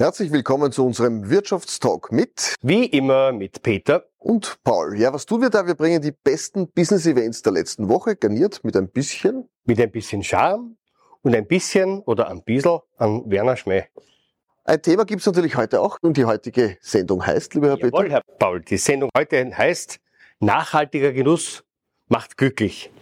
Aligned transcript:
Herzlich 0.00 0.30
willkommen 0.30 0.70
zu 0.70 0.86
unserem 0.86 1.28
Wirtschaftstalk 1.28 2.12
mit 2.12 2.54
Wie 2.62 2.86
immer 2.86 3.32
mit 3.32 3.64
Peter 3.64 4.04
und 4.18 4.62
Paul. 4.62 4.96
Ja, 4.96 5.12
was 5.12 5.26
tun 5.26 5.40
wir 5.40 5.50
da? 5.50 5.66
Wir 5.66 5.74
bringen 5.74 6.00
die 6.00 6.12
besten 6.12 6.70
Business-Events 6.70 7.42
der 7.42 7.52
letzten 7.54 7.88
Woche, 7.88 8.14
garniert 8.14 8.62
mit 8.62 8.76
ein 8.76 8.88
bisschen. 8.88 9.48
mit 9.64 9.80
ein 9.80 9.90
bisschen 9.90 10.22
Charme 10.22 10.76
und 11.22 11.34
ein 11.34 11.48
bisschen 11.48 11.98
oder 12.02 12.28
ein 12.28 12.44
bisschen 12.44 12.78
an 12.96 13.28
Werner 13.28 13.56
Schmäh. 13.56 13.86
Ein 14.62 14.80
Thema 14.82 15.04
gibt's 15.04 15.26
natürlich 15.26 15.56
heute 15.56 15.80
auch 15.80 15.98
und 16.00 16.16
die 16.16 16.26
heutige 16.26 16.78
Sendung 16.80 17.26
heißt, 17.26 17.54
lieber 17.54 17.66
Herr 17.66 17.78
Jawohl, 17.78 18.02
Peter. 18.04 18.14
Herr 18.14 18.22
Paul, 18.38 18.60
die 18.60 18.78
Sendung 18.78 19.10
heute 19.18 19.50
heißt 19.52 19.98
Nachhaltiger 20.38 21.12
Genuss 21.12 21.64
macht 22.06 22.36
glücklich. 22.36 22.92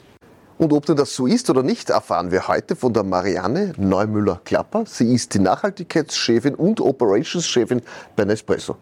Und 0.59 0.73
ob 0.73 0.87
denn 0.87 0.97
das 0.97 1.15
so 1.15 1.27
ist 1.27 1.51
oder 1.51 1.63
nicht, 1.63 1.91
erfahren 1.91 2.31
wir 2.31 2.49
heute 2.49 2.77
von 2.77 2.93
der 2.95 3.03
Marianne 3.03 3.75
Neumüller-Klapper. 3.77 4.85
Sie 4.87 5.13
ist 5.13 5.35
die 5.35 5.39
Nachhaltigkeitschefin 5.39 6.55
und 6.55 6.81
Operationschefin 6.81 7.83
bei 8.17 8.25
Nespresso. 8.25 8.77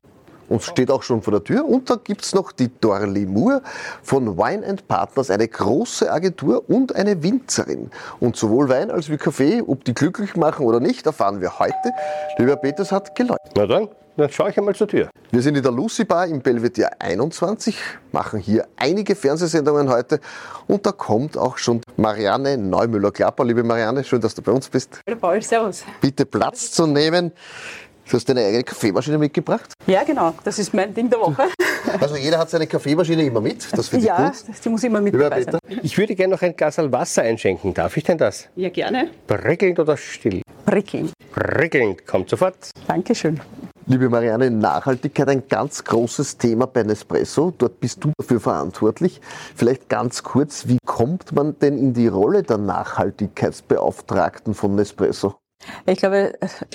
Und 0.49 0.63
steht 0.63 0.91
auch 0.91 1.03
schon 1.03 1.23
vor 1.23 1.33
der 1.33 1.43
Tür. 1.43 1.65
Und 1.65 1.91
da 1.91 1.97
gibt's 1.97 2.33
noch 2.33 2.53
die 2.53 2.71
Dorli 2.81 3.27
Moore 3.27 3.63
von 4.03 4.39
Wine 4.39 4.77
Partners, 4.87 5.31
eine 5.31 5.49
große 5.49 6.13
Agentur 6.13 6.63
und 6.69 6.95
eine 6.95 7.21
Winzerin. 7.23 7.91
Und 8.21 8.37
sowohl 8.37 8.69
Wein 8.69 8.91
als 8.93 9.11
wie 9.11 9.17
Kaffee, 9.17 9.63
ob 9.67 9.85
die 9.85 9.95
glücklich 9.95 10.37
machen 10.37 10.67
oder 10.67 10.79
nicht, 10.79 11.07
erfahren 11.07 11.41
wir 11.41 11.59
heute. 11.59 11.93
Lieber 12.39 12.57
Peters 12.57 12.93
hat 12.93 13.17
geläutet. 13.17 13.53
Na 13.57 13.67
dann, 13.67 13.89
dann 14.17 14.31
schaue 14.31 14.51
ich 14.51 14.59
einmal 14.59 14.75
zur 14.75 14.89
Tür. 14.89 15.09
Wir 15.31 15.43
sind 15.43 15.57
in 15.57 15.63
der 15.63 15.73
Lucy 15.73 16.05
Bar 16.05 16.27
im 16.27 16.41
Belvedere 16.41 17.01
21, 17.01 17.77
machen 18.13 18.39
hier 18.39 18.67
einige 18.77 19.15
Fernsehsendungen 19.17 19.89
heute 19.89 20.21
und 20.67 20.87
da 20.87 20.93
kommt 20.93 21.37
auch 21.37 21.59
schon 21.59 21.81
Marianne 21.97 22.57
Neumüller-Klapper. 22.57 23.45
Liebe 23.45 23.65
Marianne, 23.65 24.05
schön, 24.05 24.21
dass 24.21 24.35
du 24.35 24.43
bei 24.43 24.53
uns 24.53 24.69
bist. 24.69 25.01
Hallo 25.07 25.19
Paul, 25.19 25.43
servus. 25.43 25.85
Bitte 26.01 26.27
Platz 26.27 26.71
zu 26.71 26.87
nehmen. 26.87 27.33
Du 28.09 28.17
hast 28.17 28.29
deine 28.29 28.45
eigene 28.45 28.65
Kaffeemaschine 28.65 29.17
mitgebracht. 29.17 29.73
Ja, 29.87 30.05
genau, 30.05 30.35
das 30.45 30.59
ist 30.59 30.75
mein 30.75 30.93
Ding 30.95 31.09
der 31.11 31.21
Woche. 31.21 31.45
Also 32.01 32.17
jeder 32.17 32.39
hat 32.39 32.49
seine 32.49 32.67
Kaffeemaschine 32.67 33.25
immer 33.25 33.43
mit. 33.43 33.67
Das 33.77 33.89
finde 33.89 34.05
ich 34.07 34.09
Ja, 34.09 34.31
gut. 34.31 34.65
die 34.65 34.69
muss 34.71 34.83
immer 34.85 35.03
mit 35.03 35.15
dabei 35.15 35.43
sein. 35.43 35.59
Ich 35.83 35.97
würde 35.99 36.15
gerne 36.15 36.35
noch 36.35 36.41
ein 36.41 36.57
Glas 36.57 36.79
Wasser 36.79 37.23
einschenken. 37.23 37.75
Darf 37.75 37.95
ich 37.99 38.05
denn 38.05 38.17
das? 38.17 38.49
Ja, 38.57 38.71
gerne. 38.71 39.11
Prickelnd 39.27 39.79
oder 39.79 39.97
still? 39.99 40.41
Prickeln. 40.65 41.13
Prickelnd, 41.33 42.07
kommt 42.07 42.31
sofort. 42.31 42.71
Dankeschön. 42.89 43.39
Liebe 43.87 44.09
Marianne, 44.09 44.51
Nachhaltigkeit 44.51 45.29
ein 45.29 45.49
ganz 45.49 45.85
großes 45.85 46.39
Thema 46.39 46.67
bei 46.67 46.83
Nespresso. 46.83 47.53
Dort 47.57 47.81
bist 47.81 48.03
du 48.05 48.13
dafür 48.17 48.41
verantwortlich. 48.41 49.21
Vielleicht 49.55 49.89
ganz 49.89 50.23
kurz, 50.23 50.67
wie 50.69 50.79
kommt 50.87 51.33
man 51.33 51.59
denn 51.59 51.79
in 51.79 51.93
die 51.93 52.09
Rolle 52.09 52.43
der 52.43 52.59
Nachhaltigkeitsbeauftragten 52.59 54.55
von 54.55 54.75
Nespresso? 54.75 55.35
Ich 55.87 55.99
glaube, 55.99 56.33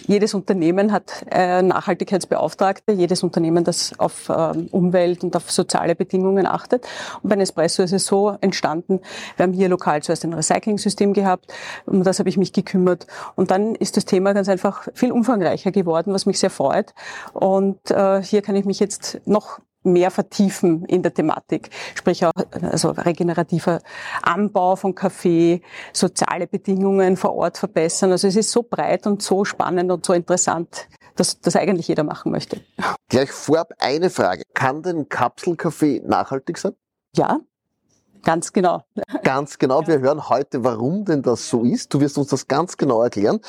jedes 0.07 0.33
Unternehmen 0.33 0.91
hat 0.91 1.25
äh, 1.31 1.61
Nachhaltigkeitsbeauftragte, 1.61 2.91
jedes 2.93 3.23
Unternehmen, 3.23 3.63
das 3.63 3.97
auf 3.99 4.29
ähm, 4.29 4.67
Umwelt 4.71 5.23
und 5.23 5.35
auf 5.35 5.51
soziale 5.51 5.95
Bedingungen 5.95 6.45
achtet. 6.45 6.87
Und 7.21 7.29
bei 7.29 7.35
Nespresso 7.35 7.83
ist 7.83 7.93
es 7.93 8.05
so 8.05 8.37
entstanden, 8.41 9.01
wir 9.35 9.43
haben 9.43 9.53
hier 9.53 9.69
lokal 9.69 10.03
zuerst 10.03 10.23
ein 10.25 10.33
Recycling-System 10.33 11.13
gehabt, 11.13 11.53
um 11.85 12.03
das 12.03 12.19
habe 12.19 12.29
ich 12.29 12.37
mich 12.37 12.53
gekümmert. 12.53 13.07
Und 13.35 13.51
dann 13.51 13.75
ist 13.75 13.97
das 13.97 14.05
Thema 14.05 14.33
ganz 14.33 14.49
einfach 14.49 14.87
viel 14.93 15.11
umfangreicher 15.11 15.71
geworden, 15.71 16.13
was 16.13 16.25
mich 16.25 16.39
sehr 16.39 16.49
freut. 16.49 16.93
Und 17.33 17.91
äh, 17.91 18.21
hier 18.21 18.41
kann 18.41 18.55
ich 18.55 18.65
mich 18.65 18.79
jetzt 18.79 19.21
noch 19.25 19.59
mehr 19.83 20.11
vertiefen 20.11 20.85
in 20.85 21.03
der 21.03 21.13
Thematik, 21.13 21.69
sprich 21.95 22.25
auch 22.25 22.31
also 22.61 22.89
regenerativer 22.91 23.81
Anbau 24.21 24.75
von 24.75 24.95
Kaffee, 24.95 25.61
soziale 25.93 26.47
Bedingungen 26.47 27.17
vor 27.17 27.35
Ort 27.35 27.57
verbessern. 27.57 28.11
Also 28.11 28.27
es 28.27 28.35
ist 28.35 28.51
so 28.51 28.63
breit 28.63 29.07
und 29.07 29.21
so 29.21 29.45
spannend 29.45 29.91
und 29.91 30.05
so 30.05 30.13
interessant, 30.13 30.87
dass 31.15 31.39
das 31.39 31.55
eigentlich 31.55 31.87
jeder 31.87 32.03
machen 32.03 32.31
möchte. 32.31 32.61
Gleich 33.09 33.31
vorab 33.31 33.73
eine 33.79 34.09
Frage. 34.09 34.43
Kann 34.53 34.83
denn 34.83 35.09
Kapselkaffee 35.09 36.01
nachhaltig 36.05 36.57
sein? 36.57 36.73
Ja, 37.15 37.39
ganz 38.23 38.53
genau. 38.53 38.83
Ganz 39.23 39.57
genau. 39.57 39.85
Wir 39.87 39.99
hören 39.99 40.29
heute, 40.29 40.63
warum 40.63 41.05
denn 41.05 41.21
das 41.21 41.49
so 41.49 41.63
ist. 41.63 41.93
Du 41.93 41.99
wirst 41.99 42.17
uns 42.17 42.27
das 42.27 42.47
ganz 42.47 42.77
genau 42.77 43.01
erklären. 43.01 43.39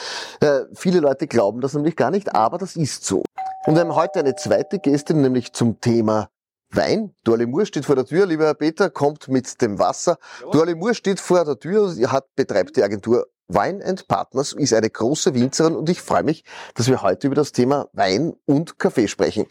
Äh, 0.40 0.60
viele 0.74 1.00
Leute 1.00 1.26
glauben 1.26 1.60
das 1.60 1.74
nämlich 1.74 1.96
gar 1.96 2.10
nicht, 2.10 2.34
aber 2.34 2.58
das 2.58 2.76
ist 2.76 3.04
so. 3.04 3.22
Und 3.66 3.74
wir 3.74 3.82
haben 3.82 3.94
heute 3.94 4.20
eine 4.20 4.36
zweite 4.36 4.78
Gästin, 4.78 5.20
nämlich 5.20 5.52
zum 5.52 5.80
Thema 5.80 6.30
Wein. 6.70 7.14
Dorle 7.24 7.46
Moore 7.46 7.66
steht 7.66 7.84
vor 7.84 7.94
der 7.94 8.06
Tür. 8.06 8.24
Lieber 8.24 8.44
Herr 8.44 8.54
Peter, 8.54 8.88
kommt 8.88 9.28
mit 9.28 9.60
dem 9.60 9.78
Wasser. 9.78 10.18
Dorle 10.52 10.74
Moore 10.74 10.94
steht 10.94 11.20
vor 11.20 11.44
der 11.44 11.58
Tür. 11.58 11.90
Sie 11.90 12.06
hat, 12.06 12.34
betreibt 12.36 12.76
die 12.76 12.82
Agentur 12.82 13.26
Wine 13.48 13.84
and 13.84 14.06
Partners, 14.08 14.52
ist 14.52 14.72
eine 14.72 14.88
große 14.88 15.34
Winzerin 15.34 15.74
und 15.74 15.90
ich 15.90 16.00
freue 16.00 16.22
mich, 16.22 16.44
dass 16.74 16.86
wir 16.86 17.02
heute 17.02 17.26
über 17.26 17.34
das 17.34 17.52
Thema 17.52 17.88
Wein 17.92 18.32
und 18.46 18.78
Kaffee 18.78 19.08
sprechen. 19.08 19.46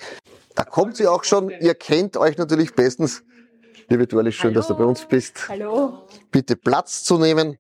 Da 0.56 0.64
kommt 0.64 0.96
sie 0.96 1.08
auch 1.08 1.24
schon. 1.24 1.50
Ihr 1.50 1.76
kennt 1.76 2.18
euch 2.18 2.38
natürlich 2.38 2.74
bestens. 2.74 3.24
Liebe 3.90 4.08
Dorle, 4.08 4.32
schön, 4.32 4.54
dass 4.54 4.68
du 4.68 4.76
bei 4.76 4.86
uns 4.86 5.06
bist. 5.06 5.50
Hallo. 5.50 6.08
Bitte 6.32 6.56
Platz 6.56 7.04
zu 7.04 7.18
nehmen. 7.18 7.58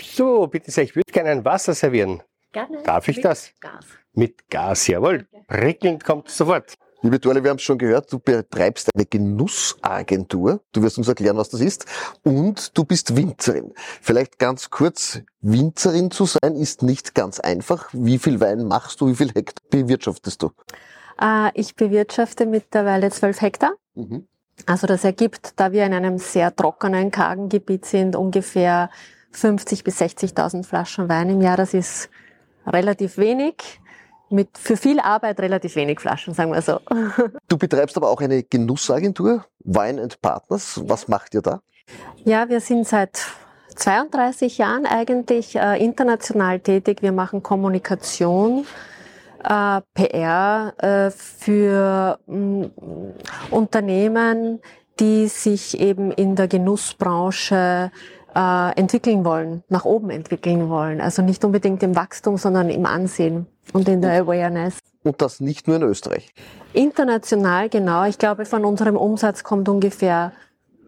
So, 0.00 0.46
bitte 0.46 0.70
sehr, 0.70 0.84
ich 0.84 0.96
würde 0.96 1.12
gerne 1.12 1.30
ein 1.30 1.44
Wasser 1.44 1.74
servieren. 1.74 2.22
Gerne. 2.52 2.82
Darf 2.82 3.08
ich 3.08 3.16
Mit 3.16 3.24
das? 3.26 3.52
Gas. 3.60 3.84
Mit 4.12 4.48
Gas, 4.50 4.86
jawohl. 4.86 5.26
Prickelnd 5.46 6.04
kommt 6.04 6.28
sofort. 6.28 6.74
Liebe 7.02 7.18
Dorle, 7.18 7.42
wir 7.42 7.50
haben 7.50 7.56
es 7.56 7.62
schon 7.62 7.78
gehört, 7.78 8.12
du 8.12 8.18
betreibst 8.18 8.90
eine 8.94 9.06
Genussagentur. 9.06 10.60
Du 10.72 10.82
wirst 10.82 10.98
uns 10.98 11.08
erklären, 11.08 11.38
was 11.38 11.48
das 11.48 11.62
ist. 11.62 11.86
Und 12.24 12.76
du 12.76 12.84
bist 12.84 13.16
Winzerin. 13.16 13.72
Vielleicht 14.02 14.38
ganz 14.38 14.68
kurz, 14.68 15.22
Winzerin 15.40 16.10
zu 16.10 16.26
sein 16.26 16.56
ist 16.56 16.82
nicht 16.82 17.14
ganz 17.14 17.40
einfach. 17.40 17.88
Wie 17.92 18.18
viel 18.18 18.38
Wein 18.40 18.66
machst 18.66 19.00
du? 19.00 19.08
Wie 19.08 19.14
viel 19.14 19.32
Hektar 19.32 19.64
bewirtschaftest 19.70 20.42
du? 20.42 20.50
Äh, 21.20 21.50
ich 21.54 21.74
bewirtschafte 21.74 22.44
mittlerweile 22.44 23.10
12 23.10 23.40
Hektar. 23.40 23.72
Mhm. 23.94 24.26
Also 24.66 24.86
das 24.86 25.04
ergibt, 25.04 25.54
da 25.56 25.72
wir 25.72 25.86
in 25.86 25.94
einem 25.94 26.18
sehr 26.18 26.54
trockenen, 26.54 27.10
kargen 27.10 27.48
Gebiet 27.48 27.86
sind, 27.86 28.14
ungefähr 28.14 28.90
50 29.30 29.84
bis 29.84 30.02
60.000 30.02 30.64
Flaschen 30.64 31.08
Wein 31.08 31.30
im 31.30 31.40
Jahr. 31.40 31.56
Das 31.56 31.72
ist 31.72 32.10
relativ 32.66 33.16
wenig. 33.16 33.79
Mit 34.30 34.56
für 34.56 34.76
viel 34.76 35.00
Arbeit 35.00 35.40
relativ 35.40 35.74
wenig 35.76 36.00
Flaschen, 36.00 36.34
sagen 36.34 36.52
wir 36.52 36.62
so. 36.62 36.80
Du 37.48 37.58
betreibst 37.58 37.96
aber 37.96 38.10
auch 38.10 38.20
eine 38.20 38.42
Genussagentur, 38.44 39.44
Wine 39.64 40.00
and 40.00 40.20
Partners. 40.22 40.80
Was 40.86 41.08
macht 41.08 41.34
ihr 41.34 41.42
da? 41.42 41.60
Ja, 42.24 42.48
wir 42.48 42.60
sind 42.60 42.86
seit 42.86 43.26
32 43.74 44.58
Jahren 44.58 44.86
eigentlich 44.86 45.56
äh, 45.56 45.82
international 45.84 46.60
tätig. 46.60 47.02
Wir 47.02 47.12
machen 47.12 47.42
Kommunikation, 47.42 48.66
äh, 49.42 49.80
PR 49.94 50.74
äh, 50.78 51.10
für 51.10 52.18
mh, 52.26 52.70
Unternehmen, 53.50 54.60
die 55.00 55.28
sich 55.28 55.80
eben 55.80 56.10
in 56.12 56.36
der 56.36 56.46
Genussbranche 56.46 57.90
äh, 58.34 58.78
entwickeln 58.78 59.24
wollen, 59.24 59.62
nach 59.68 59.84
oben 59.84 60.10
entwickeln 60.10 60.68
wollen. 60.68 61.00
Also 61.00 61.22
nicht 61.22 61.44
unbedingt 61.44 61.82
im 61.82 61.96
Wachstum, 61.96 62.36
sondern 62.36 62.70
im 62.70 62.86
Ansehen 62.86 63.46
und 63.72 63.88
in 63.88 64.00
der 64.02 64.22
Awareness. 64.22 64.78
Und 65.02 65.22
das 65.22 65.40
nicht 65.40 65.66
nur 65.66 65.76
in 65.76 65.82
Österreich. 65.82 66.32
International, 66.72 67.68
genau. 67.68 68.04
Ich 68.04 68.18
glaube, 68.18 68.44
von 68.44 68.64
unserem 68.64 68.96
Umsatz 68.96 69.42
kommt 69.42 69.68
ungefähr 69.68 70.32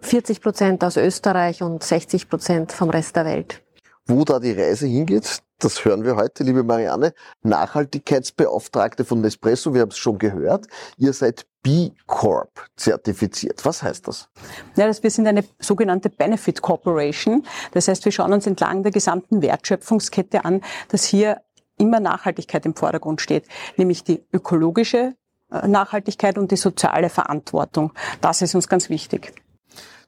40 0.02 0.40
Prozent 0.40 0.84
aus 0.84 0.96
Österreich 0.96 1.62
und 1.62 1.82
60 1.82 2.28
Prozent 2.28 2.72
vom 2.72 2.90
Rest 2.90 3.16
der 3.16 3.24
Welt. 3.24 3.62
Wo 4.06 4.24
da 4.24 4.40
die 4.40 4.52
Reise 4.52 4.86
hingeht, 4.86 5.42
das 5.60 5.84
hören 5.84 6.04
wir 6.04 6.16
heute, 6.16 6.42
liebe 6.42 6.64
Marianne. 6.64 7.14
Nachhaltigkeitsbeauftragte 7.42 9.04
von 9.04 9.20
Nespresso, 9.20 9.74
wir 9.74 9.82
haben 9.82 9.90
es 9.90 9.98
schon 9.98 10.18
gehört. 10.18 10.66
Ihr 10.96 11.12
seid 11.12 11.46
B 11.62 11.92
Corp 12.06 12.68
zertifiziert. 12.76 13.64
Was 13.64 13.82
heißt 13.82 14.08
das? 14.08 14.28
Ja, 14.76 14.86
das, 14.86 15.02
wir 15.02 15.10
sind 15.10 15.26
eine 15.26 15.44
sogenannte 15.58 16.10
Benefit 16.10 16.60
Corporation. 16.60 17.46
Das 17.72 17.88
heißt, 17.88 18.04
wir 18.04 18.12
schauen 18.12 18.32
uns 18.32 18.46
entlang 18.46 18.82
der 18.82 18.92
gesamten 18.92 19.42
Wertschöpfungskette 19.42 20.44
an, 20.44 20.62
dass 20.88 21.04
hier 21.04 21.40
immer 21.78 22.00
Nachhaltigkeit 22.00 22.66
im 22.66 22.74
Vordergrund 22.74 23.20
steht, 23.20 23.46
nämlich 23.76 24.04
die 24.04 24.24
ökologische 24.32 25.14
äh, 25.50 25.68
Nachhaltigkeit 25.68 26.38
und 26.38 26.50
die 26.50 26.56
soziale 26.56 27.08
Verantwortung. 27.08 27.92
Das 28.20 28.42
ist 28.42 28.54
uns 28.54 28.68
ganz 28.68 28.88
wichtig. 28.88 29.41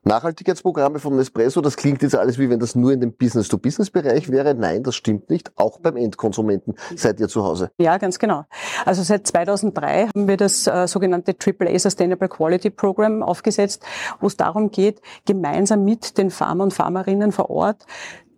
Nachhaltigkeitsprogramme 0.04 0.98
von 0.98 1.16
Nespresso, 1.16 1.62
das 1.62 1.76
klingt 1.76 2.02
jetzt 2.02 2.14
alles 2.14 2.38
wie 2.38 2.50
wenn 2.50 2.60
das 2.60 2.74
nur 2.74 2.92
in 2.92 3.00
dem 3.00 3.12
Business-to-Business-Bereich 3.14 4.30
wäre. 4.30 4.54
Nein, 4.54 4.82
das 4.82 4.96
stimmt 4.96 5.30
nicht. 5.30 5.52
Auch 5.56 5.80
beim 5.80 5.96
Endkonsumenten 5.96 6.74
seid 6.94 7.20
ihr 7.20 7.28
zu 7.28 7.42
Hause. 7.44 7.70
Ja, 7.78 7.96
ganz 7.96 8.18
genau. 8.18 8.44
Also 8.84 9.02
seit 9.02 9.26
2003 9.26 10.08
haben 10.08 10.28
wir 10.28 10.36
das 10.36 10.66
äh, 10.66 10.86
sogenannte 10.86 11.34
AAA 11.34 11.78
Sustainable 11.78 12.28
Quality 12.28 12.70
Program 12.70 13.22
aufgesetzt, 13.22 13.82
wo 14.20 14.26
es 14.26 14.36
darum 14.36 14.70
geht, 14.70 15.00
gemeinsam 15.24 15.84
mit 15.84 16.18
den 16.18 16.30
Farmer 16.30 16.64
und 16.64 16.74
Farmerinnen 16.74 17.32
vor 17.32 17.48
Ort 17.48 17.86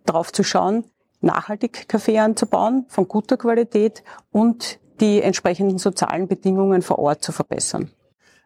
darauf 0.05 0.31
zu 0.31 0.43
schauen, 0.43 0.85
nachhaltig 1.19 1.89
Kaffee 1.89 2.19
anzubauen, 2.19 2.85
von 2.87 3.07
guter 3.07 3.37
Qualität 3.37 4.03
und 4.31 4.79
die 4.99 5.21
entsprechenden 5.21 5.77
sozialen 5.77 6.27
Bedingungen 6.27 6.81
vor 6.81 6.99
Ort 6.99 7.23
zu 7.23 7.31
verbessern. 7.31 7.91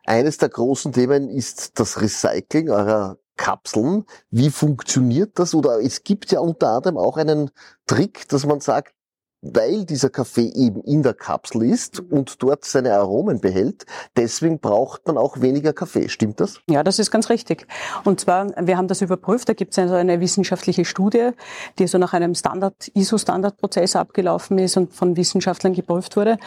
Eines 0.06 0.38
der 0.38 0.50
großen 0.50 0.94
Themen 0.94 1.30
ist 1.30 1.80
das 1.80 2.02
Recycling 2.02 2.70
eurer 2.70 3.18
Kapseln. 3.38 4.06
Wie 4.30 4.50
funktioniert 4.50 5.40
das? 5.40 5.56
Oder 5.56 5.80
es 5.82 6.04
gibt 6.04 6.32
ja 6.32 6.40
unter 6.40 6.70
anderem 6.70 6.98
auch 6.98 7.18
einen 7.18 7.52
Trick, 7.88 8.28
dass 8.30 8.46
man 8.46 8.60
sagt, 8.60 8.94
weil 9.42 9.86
dieser 9.86 10.10
Kaffee 10.10 10.52
eben 10.54 10.82
in 10.84 11.02
der 11.02 11.16
Kapsel 11.16 11.64
ist 11.64 12.00
und 12.00 12.44
dort 12.44 12.64
seine 12.64 12.94
Aromen 12.94 13.40
behält. 13.40 13.86
Deswegen 14.16 14.60
braucht 14.60 15.08
man 15.08 15.18
auch 15.18 15.42
weniger 15.42 15.74
Kaffee. 15.74 16.10
Stimmt 16.10 16.40
das? 16.40 16.60
Ja, 16.70 16.84
das 16.84 17.00
ist 17.00 17.10
ganz 17.10 17.30
richtig. 17.30 17.66
Und 18.04 18.20
zwar, 18.20 18.50
wir 18.56 18.78
haben 18.78 18.88
das 18.88 19.02
überprüft. 19.02 19.50
Da 19.50 19.54
gibt 19.54 19.72
es 19.72 19.80
also 19.80 19.96
eine 19.96 20.20
wissenschaftliche 20.20 20.86
Studie, 20.86 21.32
die 21.80 21.88
so 21.88 21.98
nach 21.98 22.14
einem 22.14 22.36
Standard, 22.36 22.92
ISO-Standardprozess 22.94 23.96
abgelaufen 23.96 24.60
ist 24.60 24.78
und 24.78 24.94
von 24.94 25.18
Wissenschaftlern 25.18 25.74
geprüft 25.74 26.16
wurde, 26.16 26.38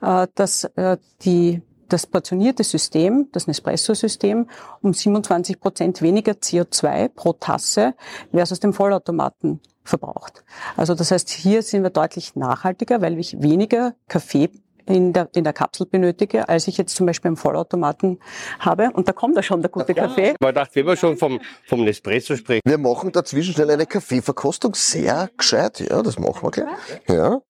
äh, 0.00 0.28
dass 0.36 0.64
äh, 0.76 0.98
die 1.22 1.60
das 1.88 2.06
portionierte 2.06 2.64
System, 2.64 3.28
das 3.32 3.46
Nespresso-System, 3.46 4.48
um 4.82 4.92
27 4.92 5.60
Prozent 5.60 6.02
weniger 6.02 6.32
CO2 6.32 7.08
pro 7.08 7.32
Tasse 7.34 7.94
versus 8.32 8.60
dem 8.60 8.72
Vollautomaten 8.72 9.60
verbraucht. 9.82 10.44
Also 10.76 10.94
das 10.94 11.10
heißt, 11.10 11.30
hier 11.30 11.62
sind 11.62 11.82
wir 11.82 11.90
deutlich 11.90 12.36
nachhaltiger, 12.36 13.00
weil 13.00 13.18
ich 13.18 13.40
weniger 13.42 13.94
Kaffee 14.08 14.50
in 14.86 15.12
der, 15.12 15.28
in 15.34 15.44
der 15.44 15.52
Kapsel 15.52 15.86
benötige, 15.86 16.48
als 16.48 16.68
ich 16.68 16.76
jetzt 16.76 16.94
zum 16.94 17.06
Beispiel 17.06 17.30
im 17.30 17.36
Vollautomaten 17.36 18.20
habe. 18.58 18.90
Und 18.92 19.08
da 19.08 19.12
kommt 19.12 19.36
da 19.36 19.42
schon 19.42 19.62
der 19.62 19.70
gute 19.70 19.92
ja, 19.92 20.06
Kaffee. 20.06 20.34
Man 20.40 20.54
dachte, 20.54 20.76
wenn 20.76 20.86
wir 20.86 20.96
schon 20.96 21.16
vom, 21.16 21.40
vom 21.66 21.84
Nespresso 21.84 22.36
sprechen. 22.36 22.62
Wir 22.64 22.78
machen 22.78 23.12
dazwischen 23.12 23.54
schnell 23.54 23.70
eine 23.70 23.86
Kaffeeverkostung. 23.86 24.74
Sehr 24.74 25.30
gescheit. 25.36 25.80
Ja, 25.80 26.02
das 26.02 26.18
machen 26.18 26.42
wir 26.42 26.50
gleich. 26.50 26.68
Ja. 27.08 27.40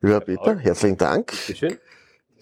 Lieber 0.00 0.20
Peter, 0.20 0.58
herzlichen 0.58 0.98
Dank. 0.98 1.32
Bitteschön. 1.46 1.78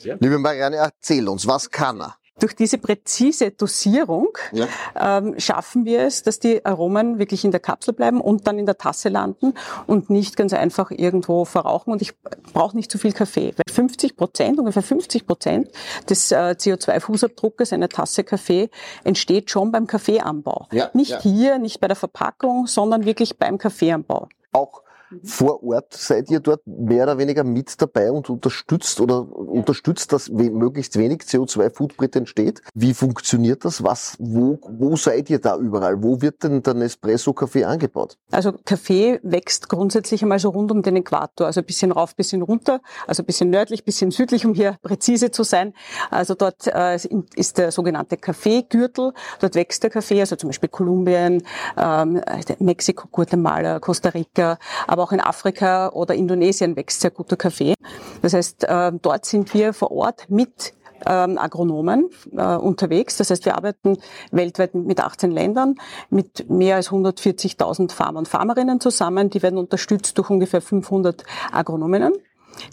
Liebe 0.05 0.39
Marianne, 0.39 0.77
erzähl 0.77 1.29
uns, 1.29 1.47
was 1.47 1.71
kann 1.71 2.01
er? 2.01 2.17
Durch 2.41 2.57
diese 2.57 2.79
präzise 2.79 3.51
Dosierung 3.51 4.29
ja. 4.53 4.67
ähm, 4.99 5.39
schaffen 5.39 5.85
wir 5.85 6.01
es, 6.01 6.23
dass 6.23 6.39
die 6.39 6.65
Aromen 6.65 7.19
wirklich 7.19 7.45
in 7.45 7.51
der 7.51 7.61
Kapsel 7.61 7.93
bleiben 7.93 8.21
und 8.23 8.47
dann 8.47 8.59
in 8.59 8.65
der 8.65 8.79
Tasse 8.79 9.11
landen 9.11 9.53
und 9.87 10.09
nicht 10.09 10.39
ganz 10.39 10.55
einfach 10.55 10.91
irgendwo 10.91 11.45
verrauchen. 11.45 11.93
Und 11.93 12.01
ich 12.01 12.19
brauche 12.55 12.75
nicht 12.77 12.91
zu 12.91 12.97
viel 12.97 13.13
Kaffee. 13.13 13.53
Weil 13.57 13.75
50 13.75 14.17
Prozent, 14.17 14.59
ungefähr 14.59 14.83
50 14.83 15.27
Prozent 15.27 15.69
des 16.09 16.33
äh, 16.33 16.55
CO2-Fußabdruckes 16.59 17.75
einer 17.75 17.91
Tasse 17.91 18.25
Kaffee 18.25 18.71
entsteht 19.05 19.51
schon 19.51 19.71
beim 19.71 19.87
Kaffeeanbau. 19.87 20.69
Ja, 20.73 20.91
nicht 20.95 21.11
ja. 21.11 21.21
hier, 21.21 21.59
nicht 21.59 21.81
bei 21.81 21.89
der 21.89 21.97
Verpackung, 21.97 22.67
sondern 22.67 23.05
wirklich 23.05 23.39
beim 23.39 23.59
Kaffeeanbau. 23.59 24.31
Auch. 24.53 24.83
Vor 25.25 25.63
Ort 25.63 25.95
seid 25.95 26.31
ihr 26.31 26.41
dort 26.41 26.67
mehr 26.67 27.05
oder 27.05 27.19
weniger 27.19 27.45
mit 27.45 27.81
dabei 27.81 28.11
und 28.11 28.31
unterstützt 28.31 29.01
oder 29.01 29.27
unterstützt, 29.37 30.13
dass 30.13 30.29
möglichst 30.31 30.97
wenig 30.99 31.23
CO2-Footprint 31.23 32.17
entsteht. 32.17 32.63
Wie 32.75 32.95
funktioniert 32.95 33.65
das? 33.65 33.83
Was, 33.83 34.17
wo, 34.19 34.59
wo 34.63 34.97
seid 34.97 35.31
ihr 35.31 35.39
da 35.39 35.57
überall? 35.57 36.03
Wo 36.03 36.21
wird 36.21 36.43
denn 36.45 36.63
der 36.63 36.75
Nespresso-Kaffee 36.75 37.65
angebaut? 37.65 38.17
Also 38.31 38.53
Kaffee 38.65 39.21
wächst 39.23 39.69
grundsätzlich 39.69 40.23
einmal 40.23 40.39
so 40.39 40.51
rund 40.51 40.71
um 40.71 40.83
den 40.83 40.97
Äquator, 40.97 41.47
also 41.47 41.61
ein 41.61 41.67
bisschen 41.67 41.93
rauf, 41.93 42.15
bisschen 42.15 42.43
runter, 42.43 42.81
also 43.07 43.23
ein 43.23 43.27
bisschen 43.27 43.51
nördlich, 43.51 43.85
bisschen 43.85 44.11
südlich, 44.11 44.47
um 44.47 44.55
hier 44.55 44.77
präzise 44.83 45.31
zu 45.31 45.43
sein. 45.43 45.75
Also 46.11 46.35
dort 46.35 46.67
äh, 46.67 46.99
ist 47.35 47.59
der 47.59 47.73
sogenannte 47.73 48.17
Kaffeegürtel. 48.17 49.13
Dort 49.41 49.55
wächst 49.55 49.83
der 49.83 49.91
Kaffee, 49.91 50.21
also 50.21 50.37
zum 50.37 50.51
Beispiel 50.51 50.69
Kolumbien, 50.69 51.43
ähm, 51.77 52.21
Mexiko, 52.59 53.09
Guatemala, 53.09 53.81
Costa 53.81 54.11
Rica, 54.11 54.59
aber 54.87 55.00
aber 55.01 55.09
auch 55.09 55.13
in 55.13 55.21
Afrika 55.21 55.89
oder 55.91 56.15
Indonesien 56.15 56.77
wächst 56.77 57.01
sehr 57.01 57.11
guter 57.11 57.37
Kaffee. 57.37 57.75
Das 58.21 58.35
heißt, 58.35 58.65
äh, 58.65 58.93
dort 59.01 59.25
sind 59.25 59.53
wir 59.55 59.73
vor 59.73 59.91
Ort 59.91 60.27
mit 60.29 60.75
ähm, 61.07 61.39
Agronomen 61.39 62.11
äh, 62.37 62.57
unterwegs. 62.57 63.17
Das 63.17 63.31
heißt, 63.31 63.47
wir 63.47 63.57
arbeiten 63.57 63.97
weltweit 64.31 64.75
mit 64.75 65.01
18 65.01 65.31
Ländern, 65.31 65.77
mit 66.11 66.51
mehr 66.51 66.77
als 66.77 66.91
140.000 66.91 67.93
Farmer 67.93 68.19
und 68.19 68.29
Farmerinnen 68.29 68.79
zusammen. 68.81 69.31
Die 69.31 69.43
werden 69.43 69.59
unterstützt 69.59 70.19
durch 70.19 70.29
ungefähr 70.29 70.61
500 70.61 71.25
Agronominnen 71.51 72.13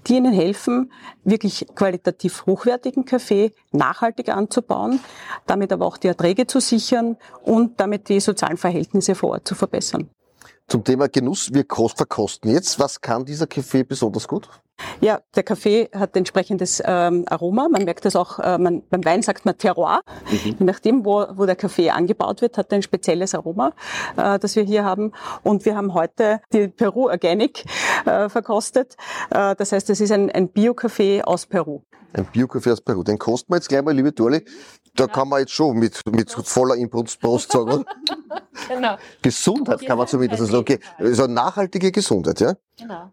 die 0.07 0.15
ihnen 0.15 0.33
helfen, 0.33 0.91
wirklich 1.23 1.65
qualitativ 1.75 2.45
hochwertigen 2.45 3.05
Kaffee 3.05 3.53
nachhaltig 3.71 4.27
anzubauen, 4.27 4.99
damit 5.45 5.71
aber 5.71 5.85
auch 5.85 5.97
die 5.97 6.07
Erträge 6.07 6.47
zu 6.47 6.59
sichern 6.59 7.15
und 7.43 7.79
damit 7.79 8.09
die 8.09 8.19
sozialen 8.19 8.57
Verhältnisse 8.57 9.15
vor 9.15 9.29
Ort 9.29 9.47
zu 9.47 9.55
verbessern. 9.55 10.09
Zum 10.69 10.83
Thema 10.83 11.07
Genuss, 11.07 11.53
wir 11.53 11.63
verkosten 11.65 12.51
jetzt. 12.51 12.77
Was 12.77 12.99
kann 12.99 13.23
dieser 13.23 13.47
Kaffee 13.47 13.83
besonders 13.83 14.27
gut? 14.27 14.49
Ja, 14.99 15.21
der 15.33 15.43
Kaffee 15.43 15.89
hat 15.95 16.17
entsprechendes 16.17 16.83
ähm, 16.85 17.23
Aroma. 17.29 17.69
Man 17.69 17.85
merkt 17.85 18.03
das 18.03 18.17
auch, 18.17 18.39
äh, 18.39 18.57
man, 18.57 18.83
beim 18.89 19.05
Wein 19.05 19.21
sagt 19.21 19.45
man 19.45 19.57
Terroir. 19.57 20.01
Mhm. 20.29 20.55
Je 20.59 20.65
nachdem, 20.65 21.05
wo, 21.05 21.25
wo 21.35 21.45
der 21.45 21.55
Kaffee 21.55 21.89
angebaut 21.89 22.41
wird, 22.41 22.57
hat 22.57 22.69
er 22.73 22.79
ein 22.79 22.81
spezielles 22.81 23.33
Aroma, 23.33 23.71
äh, 24.17 24.39
das 24.39 24.57
wir 24.57 24.63
hier 24.63 24.83
haben. 24.83 25.13
Und 25.41 25.63
wir 25.63 25.77
haben 25.77 25.93
heute 25.93 26.41
die 26.51 26.67
Peru 26.67 27.07
Organic 27.07 27.63
äh, 28.05 28.27
verkostet. 28.27 28.97
Äh, 29.29 29.55
das 29.55 29.71
heißt, 29.71 29.89
es 29.89 30.01
ist 30.01 30.11
ein, 30.11 30.29
ein 30.31 30.49
Bio-Kaffee 30.49 31.23
aus 31.23 31.45
Peru. 31.45 31.83
Ein 32.11 32.25
Bio-Kaffee 32.25 32.71
aus 32.71 32.81
Peru. 32.81 33.03
Den 33.03 33.17
kosten 33.17 33.53
wir 33.53 33.57
jetzt 33.57 33.69
gleich 33.69 33.83
mal, 33.83 33.95
liebe 33.95 34.11
Dorli. 34.11 34.43
Da 34.97 35.05
ja. 35.05 35.07
kann 35.07 35.29
man 35.29 35.39
jetzt 35.39 35.53
schon 35.53 35.77
mit, 35.77 36.01
mit 36.11 36.31
voller 36.31 36.75
Imbrunst 36.75 37.21
sagen. 37.21 37.85
genau. 38.67 38.97
Gesundheit 39.21 39.85
kann 39.85 39.97
man 39.97 40.07
zumindest 40.07 40.45
sagen. 40.45 40.57
Okay, 40.57 40.79
also 40.97 41.27
nachhaltige 41.27 41.91
Gesundheit, 41.91 42.39
ja? 42.39 42.55
Genau. 42.77 43.11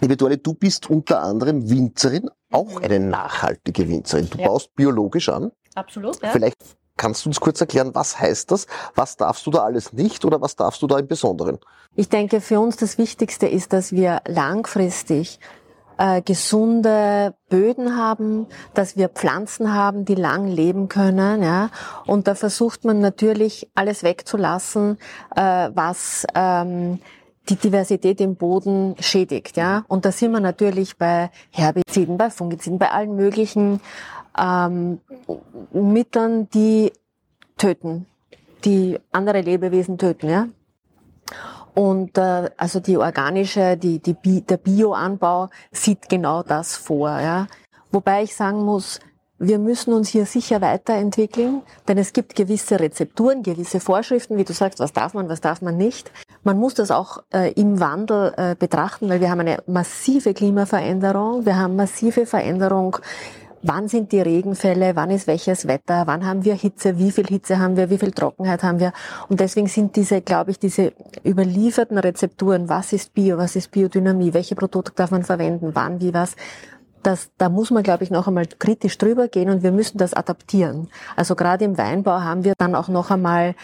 Liebe 0.00 0.16
Dorle, 0.16 0.38
du 0.38 0.54
bist 0.54 0.90
unter 0.90 1.22
anderem 1.22 1.68
Winzerin, 1.68 2.28
auch 2.50 2.78
mhm. 2.78 2.84
eine 2.84 3.00
nachhaltige 3.00 3.88
Winzerin. 3.88 4.28
Du 4.30 4.38
ja. 4.38 4.48
baust 4.48 4.74
biologisch 4.74 5.28
an. 5.28 5.52
Absolut, 5.74 6.20
ja. 6.22 6.30
Vielleicht 6.30 6.56
kannst 6.96 7.24
du 7.24 7.30
uns 7.30 7.40
kurz 7.40 7.60
erklären, 7.60 7.94
was 7.94 8.18
heißt 8.18 8.50
das? 8.50 8.66
Was 8.96 9.16
darfst 9.16 9.46
du 9.46 9.50
da 9.50 9.62
alles 9.62 9.92
nicht 9.92 10.24
oder 10.24 10.40
was 10.40 10.56
darfst 10.56 10.82
du 10.82 10.86
da 10.88 10.98
im 10.98 11.06
Besonderen? 11.06 11.58
Ich 11.94 12.08
denke, 12.08 12.40
für 12.40 12.58
uns 12.58 12.76
das 12.76 12.98
Wichtigste 12.98 13.46
ist, 13.46 13.72
dass 13.72 13.92
wir 13.92 14.22
langfristig 14.26 15.38
äh, 15.98 16.22
gesunde 16.22 17.34
Böden 17.48 17.96
haben, 17.96 18.46
dass 18.74 18.96
wir 18.96 19.08
Pflanzen 19.08 19.74
haben, 19.74 20.04
die 20.04 20.14
lang 20.14 20.46
leben 20.46 20.88
können. 20.88 21.42
Ja? 21.42 21.70
Und 22.06 22.28
da 22.28 22.34
versucht 22.34 22.84
man 22.84 23.00
natürlich 23.00 23.68
alles 23.74 24.02
wegzulassen, 24.02 24.98
äh, 25.36 25.70
was 25.74 26.26
ähm, 26.34 27.00
die 27.48 27.56
Diversität 27.56 28.20
im 28.20 28.36
Boden 28.36 28.94
schädigt. 29.00 29.56
Ja? 29.56 29.84
Und 29.88 30.04
da 30.04 30.12
sind 30.12 30.32
wir 30.32 30.40
natürlich 30.40 30.96
bei 30.96 31.30
Herbiziden, 31.50 32.16
bei 32.16 32.30
Fungiziden, 32.30 32.78
bei 32.78 32.90
allen 32.90 33.16
möglichen 33.16 33.80
ähm, 34.38 35.00
Mitteln, 35.72 36.48
die 36.50 36.92
töten, 37.56 38.06
die 38.64 38.98
andere 39.10 39.40
Lebewesen 39.40 39.98
töten. 39.98 40.28
Ja? 40.28 40.48
Und 41.78 42.18
äh, 42.18 42.50
also 42.56 42.80
die 42.80 42.96
organische, 42.96 43.76
die, 43.76 44.00
die, 44.00 44.40
der 44.40 44.56
Bioanbau 44.56 45.48
sieht 45.70 46.08
genau 46.08 46.42
das 46.42 46.74
vor. 46.74 47.08
Ja. 47.20 47.46
Wobei 47.92 48.24
ich 48.24 48.34
sagen 48.34 48.64
muss, 48.64 48.98
wir 49.38 49.60
müssen 49.60 49.92
uns 49.92 50.08
hier 50.08 50.26
sicher 50.26 50.60
weiterentwickeln, 50.60 51.62
denn 51.86 51.96
es 51.96 52.12
gibt 52.12 52.34
gewisse 52.34 52.80
Rezepturen, 52.80 53.44
gewisse 53.44 53.78
Vorschriften, 53.78 54.36
wie 54.38 54.44
du 54.44 54.54
sagst, 54.54 54.80
was 54.80 54.92
darf 54.92 55.14
man, 55.14 55.28
was 55.28 55.40
darf 55.40 55.62
man 55.62 55.76
nicht. 55.76 56.10
Man 56.42 56.58
muss 56.58 56.74
das 56.74 56.90
auch 56.90 57.22
äh, 57.32 57.52
im 57.52 57.78
Wandel 57.78 58.34
äh, 58.36 58.56
betrachten, 58.58 59.08
weil 59.08 59.20
wir 59.20 59.30
haben 59.30 59.38
eine 59.38 59.62
massive 59.68 60.34
Klimaveränderung, 60.34 61.46
wir 61.46 61.54
haben 61.54 61.76
massive 61.76 62.26
Veränderung 62.26 62.96
wann 63.62 63.88
sind 63.88 64.12
die 64.12 64.20
Regenfälle, 64.20 64.94
wann 64.96 65.10
ist 65.10 65.26
welches 65.26 65.66
Wetter, 65.66 66.06
wann 66.06 66.24
haben 66.24 66.44
wir 66.44 66.54
Hitze, 66.54 66.98
wie 66.98 67.10
viel 67.10 67.26
Hitze 67.26 67.58
haben 67.58 67.76
wir, 67.76 67.90
wie 67.90 67.98
viel 67.98 68.12
Trockenheit 68.12 68.62
haben 68.62 68.80
wir. 68.80 68.92
Und 69.28 69.40
deswegen 69.40 69.66
sind 69.66 69.96
diese, 69.96 70.20
glaube 70.20 70.50
ich, 70.50 70.58
diese 70.58 70.92
überlieferten 71.24 71.98
Rezepturen, 71.98 72.68
was 72.68 72.92
ist 72.92 73.14
Bio, 73.14 73.38
was 73.38 73.56
ist 73.56 73.70
Biodynamie, 73.70 74.34
welche 74.34 74.54
Produkte 74.54 74.92
darf 74.94 75.10
man 75.10 75.24
verwenden, 75.24 75.70
wann, 75.74 76.00
wie, 76.00 76.14
was, 76.14 76.36
das, 77.02 77.30
da 77.38 77.48
muss 77.48 77.70
man, 77.70 77.82
glaube 77.82 78.04
ich, 78.04 78.10
noch 78.10 78.28
einmal 78.28 78.46
kritisch 78.46 78.98
drüber 78.98 79.28
gehen 79.28 79.50
und 79.50 79.62
wir 79.62 79.72
müssen 79.72 79.98
das 79.98 80.14
adaptieren. 80.14 80.88
Also 81.16 81.34
gerade 81.34 81.64
im 81.64 81.78
Weinbau 81.78 82.20
haben 82.20 82.44
wir 82.44 82.54
dann 82.58 82.74
auch 82.74 82.88
noch 82.88 83.10
einmal 83.10 83.54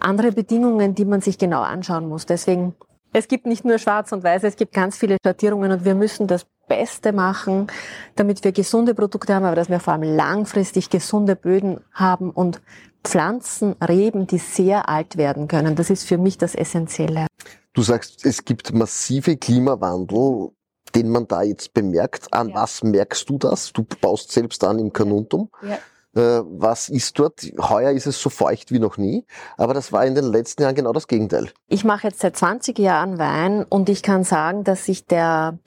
andere 0.00 0.32
Bedingungen, 0.32 0.94
die 0.94 1.04
man 1.04 1.20
sich 1.20 1.38
genau 1.38 1.62
anschauen 1.62 2.08
muss. 2.08 2.26
Deswegen, 2.26 2.74
es 3.12 3.28
gibt 3.28 3.46
nicht 3.46 3.64
nur 3.64 3.78
schwarz 3.78 4.12
und 4.12 4.22
weiß, 4.22 4.44
es 4.44 4.56
gibt 4.56 4.72
ganz 4.72 4.96
viele 4.96 5.16
Schattierungen 5.24 5.72
und 5.72 5.84
wir 5.84 5.94
müssen 5.94 6.26
das 6.26 6.46
Beste 6.68 7.12
machen, 7.12 7.68
damit 8.14 8.44
wir 8.44 8.52
gesunde 8.52 8.94
Produkte 8.94 9.34
haben, 9.34 9.44
aber 9.44 9.56
dass 9.56 9.70
wir 9.70 9.80
vor 9.80 9.94
allem 9.94 10.02
langfristig 10.02 10.90
gesunde 10.90 11.34
Böden 11.34 11.80
haben 11.92 12.30
und 12.30 12.60
Pflanzen, 13.04 13.74
Reben, 13.80 14.26
die 14.26 14.38
sehr 14.38 14.88
alt 14.88 15.16
werden 15.16 15.48
können. 15.48 15.76
Das 15.76 15.88
ist 15.88 16.04
für 16.04 16.18
mich 16.18 16.36
das 16.36 16.54
Essentielle. 16.54 17.26
Du 17.72 17.82
sagst, 17.82 18.26
es 18.26 18.44
gibt 18.44 18.72
massive 18.74 19.36
Klimawandel, 19.36 20.50
den 20.94 21.08
man 21.08 21.26
da 21.26 21.42
jetzt 21.42 21.72
bemerkt. 21.72 22.32
An 22.32 22.50
ja. 22.50 22.54
was 22.56 22.82
merkst 22.82 23.28
du 23.30 23.38
das? 23.38 23.72
Du 23.72 23.86
baust 24.00 24.32
selbst 24.32 24.62
an 24.64 24.78
im 24.78 24.92
Kanuntum. 24.92 25.48
Ja. 25.62 25.78
Äh, 26.18 26.42
was 26.44 26.88
ist 26.88 27.16
dort? 27.18 27.42
Heuer 27.58 27.92
ist 27.92 28.06
es 28.06 28.20
so 28.20 28.28
feucht 28.28 28.72
wie 28.72 28.80
noch 28.80 28.96
nie, 28.96 29.24
aber 29.56 29.72
das 29.72 29.92
war 29.92 30.04
in 30.04 30.16
den 30.16 30.24
letzten 30.24 30.62
Jahren 30.62 30.74
genau 30.74 30.92
das 30.92 31.06
Gegenteil. 31.06 31.50
Ich 31.68 31.84
mache 31.84 32.08
jetzt 32.08 32.20
seit 32.20 32.36
20 32.36 32.76
Jahren 32.78 33.18
Wein 33.18 33.64
und 33.64 33.88
ich 33.88 34.02
kann 34.02 34.24
sagen, 34.24 34.64
dass 34.64 34.84
sich 34.84 35.06
der 35.06 35.58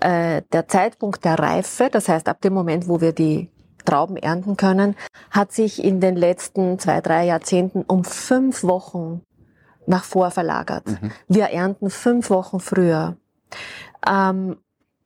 äh, 0.00 0.42
der 0.52 0.66
Zeitpunkt 0.66 1.24
der 1.24 1.38
Reife, 1.38 1.88
das 1.90 2.08
heißt 2.08 2.28
ab 2.28 2.40
dem 2.40 2.54
Moment, 2.54 2.88
wo 2.88 3.02
wir 3.02 3.12
die 3.12 3.50
Trauben 3.84 4.16
ernten 4.16 4.56
können, 4.56 4.96
hat 5.30 5.52
sich 5.52 5.82
in 5.82 6.00
den 6.00 6.16
letzten 6.16 6.78
zwei, 6.78 7.00
drei 7.00 7.26
Jahrzehnten 7.26 7.82
um 7.82 8.04
fünf 8.04 8.62
Wochen 8.62 9.22
nach 9.86 10.04
vor 10.04 10.30
verlagert. 10.30 10.86
Mhm. 10.86 11.10
Wir 11.28 11.46
ernten 11.46 11.90
fünf 11.90 12.30
Wochen 12.30 12.60
früher. 12.60 13.16
Ähm, 14.06 14.56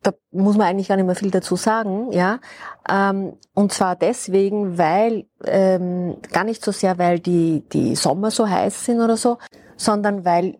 da 0.02 0.12
muss 0.30 0.56
man 0.56 0.66
eigentlich 0.66 0.88
gar 0.88 0.96
nicht 0.96 1.06
mehr 1.06 1.14
viel 1.14 1.30
dazu 1.30 1.56
sagen, 1.56 2.10
ja. 2.12 2.40
Ähm, 2.88 3.34
und 3.54 3.72
zwar 3.72 3.96
deswegen, 3.96 4.76
weil 4.78 5.26
ähm, 5.44 6.16
gar 6.32 6.44
nicht 6.44 6.64
so 6.64 6.72
sehr, 6.72 6.98
weil 6.98 7.20
die 7.20 7.62
die 7.72 7.94
Sommer 7.94 8.30
so 8.30 8.48
heiß 8.48 8.84
sind 8.84 9.00
oder 9.00 9.16
so, 9.16 9.38
sondern 9.76 10.24
weil 10.24 10.58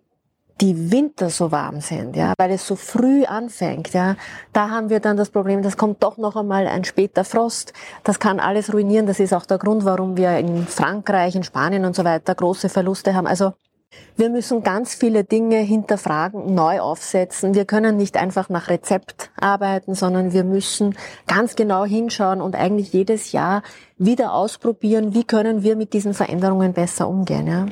die 0.61 0.93
Winter 0.93 1.29
so 1.29 1.51
warm 1.51 1.81
sind, 1.81 2.15
ja, 2.15 2.35
weil 2.39 2.53
es 2.53 2.65
so 2.67 2.77
früh 2.77 3.25
anfängt, 3.25 3.93
ja, 3.95 4.15
da 4.53 4.71
haben 4.71 4.91
wir 4.91 5.01
dann 5.01 5.17
das 5.17 5.31
Problem, 5.31 5.61
das 5.63 5.77
kommt 5.77 6.03
doch 6.05 6.19
noch 6.19 6.37
einmal 6.37 6.69
ein 6.69 6.85
später 6.85 7.25
Frost. 7.25 7.73
Das 8.05 8.21
kann 8.21 8.39
alles 8.39 8.73
ruinieren. 8.73 9.07
Das 9.07 9.19
ist 9.19 9.33
auch 9.33 9.45
der 9.45 9.59
Grund, 9.59 9.85
warum 9.85 10.17
wir 10.17 10.39
in 10.39 10.67
Frankreich, 10.67 11.35
in 11.35 11.43
Spanien 11.43 11.85
und 11.85 11.97
so 11.97 12.05
weiter 12.05 12.37
große 12.37 12.69
Verluste 12.69 13.15
haben. 13.15 13.27
Also 13.27 13.55
wir 14.17 14.31
müssen 14.31 14.63
ganz 14.63 14.95
viele 14.95 15.25
Dinge 15.25 15.59
hinterfragen, 15.59 16.55
neu 16.55 16.81
aufsetzen. 16.81 17.55
Wir 17.55 17.65
können 17.65 17.97
nicht 17.97 18.17
einfach 18.17 18.49
nach 18.49 18.69
Rezept 18.69 19.31
arbeiten, 19.41 19.95
sondern 19.95 20.33
wir 20.33 20.45
müssen 20.45 20.97
ganz 21.27 21.57
genau 21.57 21.85
hinschauen 21.85 22.41
und 22.41 22.55
eigentlich 22.55 22.93
jedes 22.93 23.33
Jahr 23.33 23.63
wieder 23.99 24.33
ausprobieren, 24.33 25.15
wie 25.15 25.25
können 25.25 25.63
wir 25.63 25.77
mit 25.77 25.93
diesen 25.93 26.15
Veränderungen 26.15 26.73
besser 26.73 27.09
umgehen. 27.09 27.47
Ja? 27.47 27.67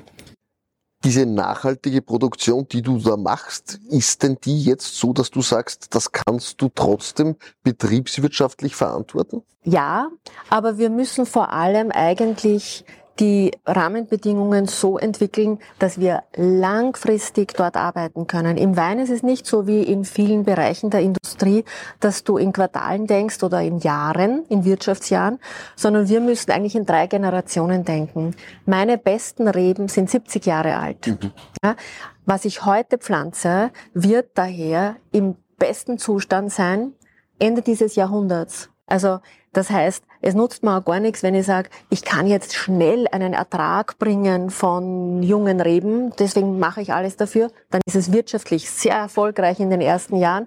Diese 1.03 1.25
nachhaltige 1.25 2.03
Produktion, 2.03 2.67
die 2.71 2.83
du 2.83 2.99
da 2.99 3.17
machst, 3.17 3.81
ist 3.89 4.23
denn 4.23 4.37
die 4.45 4.63
jetzt 4.63 4.97
so, 4.97 5.15
dass 5.15 5.31
du 5.31 5.41
sagst, 5.41 5.95
das 5.95 6.13
kannst 6.13 6.61
du 6.61 6.69
trotzdem 6.69 7.37
betriebswirtschaftlich 7.63 8.77
verantworten? 8.77 9.43
Ja, 9.63 10.11
aber 10.51 10.77
wir 10.77 10.91
müssen 10.91 11.25
vor 11.25 11.53
allem 11.53 11.91
eigentlich 11.91 12.85
die 13.19 13.51
Rahmenbedingungen 13.67 14.67
so 14.67 14.99
entwickeln, 14.99 15.59
dass 15.79 15.99
wir 15.99 16.23
langfristig 16.37 17.55
dort 17.55 17.77
arbeiten 17.77 18.27
können. 18.27 18.57
Im 18.57 18.77
Wein 18.77 18.99
ist 18.99 19.11
es 19.11 19.23
nicht 19.23 19.47
so 19.47 19.67
wie 19.67 19.83
in 19.83 20.05
vielen 20.05 20.45
Bereichen 20.45 20.91
der 20.91 21.01
Industrie, 21.01 21.65
dass 22.01 22.25
du 22.25 22.39
in 22.39 22.53
Quartalen 22.53 23.07
denkst 23.07 23.43
oder 23.43 23.61
in 23.61 23.79
Jahren, 23.79 24.45
in 24.49 24.65
Wirtschaftsjahren, 24.65 25.39
sondern 25.77 26.09
wir 26.09 26.21
müssen 26.21 26.51
eigentlich 26.51 26.77
in 26.77 26.87
drei 26.87 27.07
Generationen 27.07 27.85
denken. 27.85 28.35
Meine 28.65 28.97
besten 28.97 29.49
Reben 29.49 29.89
sind 29.89 30.09
70 30.09 30.47
Jahre 30.47 30.77
alt. 30.77 31.07
Mhm. 31.07 31.33
Ja, 31.63 31.77
was 32.25 32.45
ich 32.45 32.65
heute 32.65 32.99
pflanze, 32.99 33.71
wird 33.93 34.31
daher 34.35 34.97
im 35.13 35.37
besten 35.59 35.99
Zustand 35.99 36.53
sein 36.53 36.95
Ende 37.39 37.63
dieses 37.63 37.97
Jahrhunderts. 37.97 38.70
Also 38.91 39.21
das 39.53 39.71
heißt, 39.71 40.05
es 40.21 40.35
nutzt 40.35 40.63
mir 40.63 40.77
auch 40.77 40.85
gar 40.85 41.01
nichts, 41.01 41.23
wenn 41.23 41.35
ich 41.35 41.47
sage, 41.47 41.71
ich 41.89 42.03
kann 42.03 42.27
jetzt 42.27 42.55
schnell 42.55 43.09
einen 43.11 43.33
Ertrag 43.33 43.99
bringen 43.99 44.51
von 44.51 45.23
jungen 45.23 45.61
Reben, 45.61 46.15
deswegen 46.19 46.59
mache 46.59 46.83
ich 46.83 46.93
alles 46.93 47.17
dafür. 47.17 47.51
Dann 47.71 47.81
ist 47.85 47.97
es 47.97 48.13
wirtschaftlich 48.13 48.71
sehr 48.71 48.95
erfolgreich 48.95 49.59
in 49.59 49.71
den 49.71 49.81
ersten 49.81 50.17
Jahren, 50.17 50.47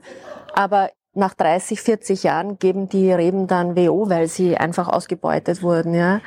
aber 0.53 0.89
nach 1.15 1.33
30, 1.35 1.81
40 1.81 2.23
Jahren 2.23 2.57
geben 2.57 2.89
die 2.89 3.11
Reben 3.11 3.45
dann 3.47 3.75
WO, 3.75 4.09
weil 4.09 4.27
sie 4.27 4.57
einfach 4.57 4.87
ausgebeutet 4.87 5.61
wurden. 5.61 5.93
Ja. 5.93 6.21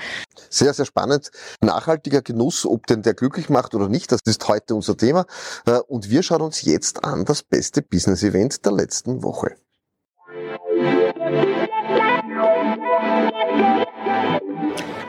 Sehr, 0.49 0.73
sehr 0.75 0.85
spannend. 0.85 1.31
Nachhaltiger 1.61 2.23
Genuss, 2.23 2.65
ob 2.65 2.87
denn 2.87 3.03
der 3.03 3.15
glücklich 3.15 3.49
macht 3.49 3.75
oder 3.75 3.89
nicht, 3.89 4.13
das 4.13 4.21
ist 4.25 4.47
heute 4.47 4.75
unser 4.75 4.97
Thema. 4.97 5.27
Äh, 5.67 5.79
und 5.89 6.11
wir 6.11 6.23
schauen 6.23 6.43
uns 6.43 6.63
jetzt 6.63 7.05
an 7.05 7.25
das 7.25 7.43
beste 7.43 7.83
Business-Event 7.83 8.65
der 8.65 8.73
letzten 8.73 9.25
Woche. 9.25 9.57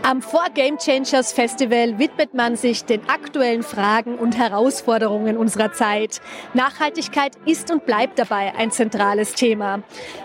Am 0.08 0.22
Four 0.22 0.46
Game 0.54 0.78
Changers 0.78 1.34
Festival 1.34 2.00
widmet 2.00 2.34
man 2.34 2.56
sich 2.56 2.86
den 2.86 3.10
aktuellen 3.10 3.62
Fragen 3.62 4.16
und 4.18 4.38
Herausforderungen 4.38 5.36
unserer 5.36 5.74
Zeit. 5.74 6.22
Nachhaltigkeit 6.54 7.34
ist 7.46 7.70
und 7.72 7.86
bleibt 7.86 8.18
dabei 8.18 8.56
ein 8.56 8.72
zentrales 8.72 9.34
Thema. 9.34 9.84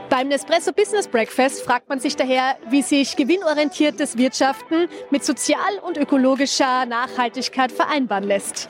Beim 0.09 0.29
Nespresso 0.29 0.73
Business 0.73 1.09
Breakfast 1.09 1.63
fragt 1.63 1.89
man 1.89 1.99
sich 1.99 2.15
daher, 2.15 2.59
wie 2.71 2.83
sich 2.83 3.17
gewinnorientiertes 3.17 4.17
Wirtschaften 4.17 4.87
mit 5.11 5.25
sozial 5.25 5.81
und 5.85 5.97
ökologischer 5.97 6.87
Nachhaltigkeit 6.87 7.73
vereinbaren 7.73 8.23
lässt. 8.23 8.69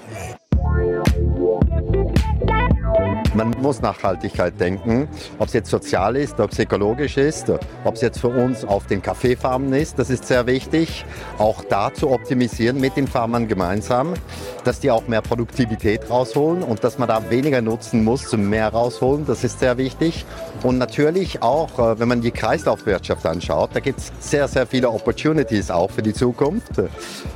Man 3.34 3.50
muss 3.62 3.80
Nachhaltigkeit 3.80 4.60
denken, 4.60 5.08
ob 5.38 5.48
es 5.48 5.54
jetzt 5.54 5.70
sozial 5.70 6.16
ist, 6.16 6.38
ob 6.38 6.52
es 6.52 6.58
ökologisch 6.58 7.16
ist, 7.16 7.50
ob 7.84 7.94
es 7.94 8.02
jetzt 8.02 8.20
für 8.20 8.28
uns 8.28 8.62
auf 8.62 8.86
den 8.86 9.00
Kaffeefarmen 9.00 9.72
ist, 9.72 9.98
das 9.98 10.10
ist 10.10 10.26
sehr 10.26 10.46
wichtig. 10.46 11.06
Auch 11.38 11.64
da 11.64 11.94
zu 11.94 12.10
optimisieren 12.10 12.78
mit 12.78 12.94
den 12.94 13.08
Farmern 13.08 13.48
gemeinsam, 13.48 14.12
dass 14.64 14.80
die 14.80 14.90
auch 14.90 15.08
mehr 15.08 15.22
Produktivität 15.22 16.10
rausholen 16.10 16.62
und 16.62 16.84
dass 16.84 16.98
man 16.98 17.08
da 17.08 17.30
weniger 17.30 17.62
nutzen 17.62 18.04
muss, 18.04 18.28
zum 18.28 18.50
mehr 18.50 18.68
rausholen, 18.68 19.24
das 19.24 19.44
ist 19.44 19.60
sehr 19.60 19.78
wichtig. 19.78 20.26
Und 20.62 20.76
natürlich 20.76 21.40
auch, 21.40 21.78
äh, 21.78 21.98
wenn 21.98 22.08
man 22.08 22.20
die 22.20 22.32
Kreislaufwirtschaft 22.32 23.24
anschaut, 23.24 23.70
da 23.72 23.80
gibt 23.80 23.98
es 23.98 24.12
sehr, 24.20 24.46
sehr 24.46 24.66
viele 24.66 24.90
Opportunities 24.90 25.70
auch 25.70 25.90
für 25.90 26.02
die 26.02 26.12
Zukunft 26.12 26.72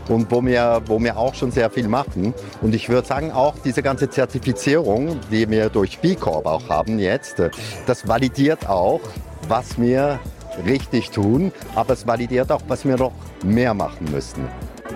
und 0.09 0.31
wo 0.31 0.45
wir, 0.45 0.83
wo 0.85 1.01
wir 1.01 1.17
auch 1.17 1.35
schon 1.35 1.51
sehr 1.53 1.71
viel 1.71 1.89
machen. 1.89 2.35
Und 2.61 2.75
ich 2.75 2.91
würde 2.91 3.09
sagen, 3.09 3.33
auch 3.33 3.55
diese 3.65 3.83
ganze 3.83 4.11
Zertifizierung, 4.11 5.19
die 5.31 5.49
wir 5.49 5.71
durch 5.71 5.86
durch 5.87 5.99
B 6.01 6.17
Corp 6.17 6.47
auch 6.47 6.69
haben 6.69 6.99
jetzt, 6.99 7.41
das 7.87 8.09
validiert 8.09 8.69
auch, 8.69 9.01
was 9.49 9.81
wir 9.81 10.19
richtig 10.67 11.11
tun, 11.11 11.53
aber 11.77 11.93
es 11.93 12.07
validiert 12.07 12.51
auch, 12.51 12.63
was 12.67 12.85
wir 12.85 12.97
noch 12.97 13.13
mehr 13.45 13.73
machen 13.73 14.09
müssen. 14.11 14.49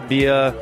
Wir 0.09 0.55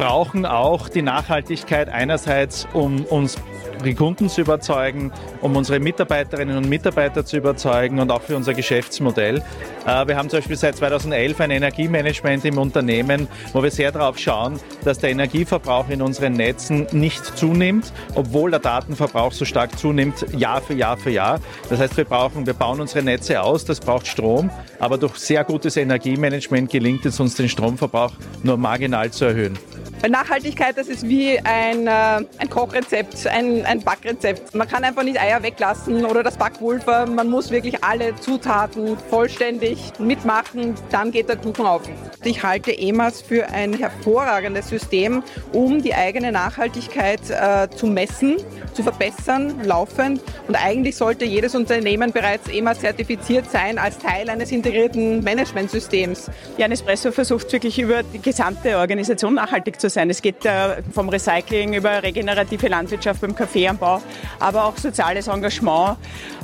brauchen 0.00 0.46
auch 0.46 0.88
die 0.88 1.02
Nachhaltigkeit 1.02 1.90
einerseits, 1.90 2.66
um 2.72 3.04
uns 3.04 3.36
die 3.84 3.94
Kunden 3.94 4.30
zu 4.30 4.40
überzeugen, 4.40 5.12
um 5.42 5.56
unsere 5.56 5.78
Mitarbeiterinnen 5.78 6.56
und 6.56 6.70
Mitarbeiter 6.70 7.24
zu 7.26 7.36
überzeugen 7.36 7.98
und 7.98 8.10
auch 8.10 8.22
für 8.22 8.34
unser 8.34 8.54
Geschäftsmodell. 8.54 9.42
Äh, 9.86 10.06
wir 10.06 10.16
haben 10.16 10.30
zum 10.30 10.38
Beispiel 10.38 10.56
seit 10.56 10.76
2011 10.76 11.40
ein 11.40 11.50
Energiemanagement 11.50 12.46
im 12.46 12.56
Unternehmen, 12.56 13.28
wo 13.52 13.62
wir 13.62 13.70
sehr 13.70 13.92
darauf 13.92 14.18
schauen, 14.18 14.58
dass 14.84 14.98
der 14.98 15.10
Energieverbrauch 15.10 15.90
in 15.90 16.00
unseren 16.00 16.32
Netzen 16.32 16.86
nicht 16.92 17.24
zunimmt, 17.36 17.92
obwohl 18.14 18.50
der 18.50 18.60
Datenverbrauch 18.60 19.32
so 19.32 19.44
stark 19.44 19.78
zunimmt, 19.78 20.26
Jahr 20.34 20.62
für 20.62 20.74
Jahr 20.74 20.96
für 20.96 21.10
Jahr. 21.10 21.40
Das 21.68 21.78
heißt, 21.78 21.98
wir 21.98 22.04
brauchen, 22.04 22.46
wir 22.46 22.54
bauen 22.54 22.80
unsere 22.80 23.04
Netze 23.04 23.42
aus, 23.42 23.66
das 23.66 23.80
braucht 23.80 24.06
Strom, 24.06 24.50
aber 24.78 24.96
durch 24.96 25.16
sehr 25.16 25.44
gutes 25.44 25.76
Energiemanagement 25.76 26.70
gelingt 26.70 27.04
es 27.04 27.20
uns, 27.20 27.34
den 27.34 27.50
Stromverbrauch 27.50 28.12
nur 28.42 28.56
marginal 28.56 29.10
zu 29.10 29.26
erhöhen. 29.26 29.58
Weil 30.00 30.10
Nachhaltigkeit, 30.10 30.78
das 30.78 30.88
ist 30.88 31.06
wie 31.06 31.38
ein, 31.40 31.86
äh, 31.86 31.90
ein 31.90 32.48
Kochrezept, 32.48 33.26
ein, 33.26 33.66
ein 33.66 33.82
Backrezept. 33.82 34.54
Man 34.54 34.66
kann 34.66 34.82
einfach 34.82 35.02
nicht 35.02 35.20
Eier 35.20 35.42
weglassen 35.42 36.06
oder 36.06 36.22
das 36.22 36.38
Backpulver. 36.38 37.04
Man 37.04 37.28
muss 37.28 37.50
wirklich 37.50 37.84
alle 37.84 38.16
Zutaten 38.16 38.96
vollständig 39.10 39.92
mitmachen, 39.98 40.74
dann 40.90 41.10
geht 41.10 41.28
der 41.28 41.36
Kuchen 41.36 41.66
auf. 41.66 41.82
Ich 42.24 42.42
halte 42.42 42.72
EMAS 42.72 43.20
für 43.20 43.48
ein 43.48 43.74
hervorragendes 43.74 44.68
System, 44.68 45.22
um 45.52 45.82
die 45.82 45.94
eigene 45.94 46.32
Nachhaltigkeit 46.32 47.20
äh, 47.28 47.68
zu 47.68 47.86
messen, 47.86 48.36
zu 48.72 48.82
verbessern, 48.82 49.54
laufend. 49.64 50.22
Und 50.48 50.54
eigentlich 50.54 50.96
sollte 50.96 51.26
jedes 51.26 51.54
Unternehmen 51.54 52.12
bereits 52.12 52.48
EMAS 52.48 52.80
zertifiziert 52.80 53.50
sein 53.50 53.76
als 53.76 53.98
Teil 53.98 54.30
eines 54.30 54.50
integrierten 54.50 55.22
Managementsystems. 55.22 56.30
Ja, 56.56 56.68
Nespresso 56.68 57.12
versucht 57.12 57.52
wirklich 57.52 57.78
über 57.78 58.02
die 58.02 58.22
gesamte 58.22 58.78
Organisation 58.78 59.34
nachhaltig 59.34 59.78
zu 59.78 59.89
sein. 59.90 60.08
Es 60.10 60.22
geht 60.22 60.44
äh, 60.46 60.82
vom 60.92 61.08
Recycling 61.08 61.74
über 61.74 62.02
regenerative 62.02 62.68
Landwirtschaft 62.68 63.20
beim 63.20 63.34
Kaffeeanbau, 63.34 64.00
aber 64.38 64.64
auch 64.64 64.76
soziales 64.76 65.28
Engagement, 65.28 65.96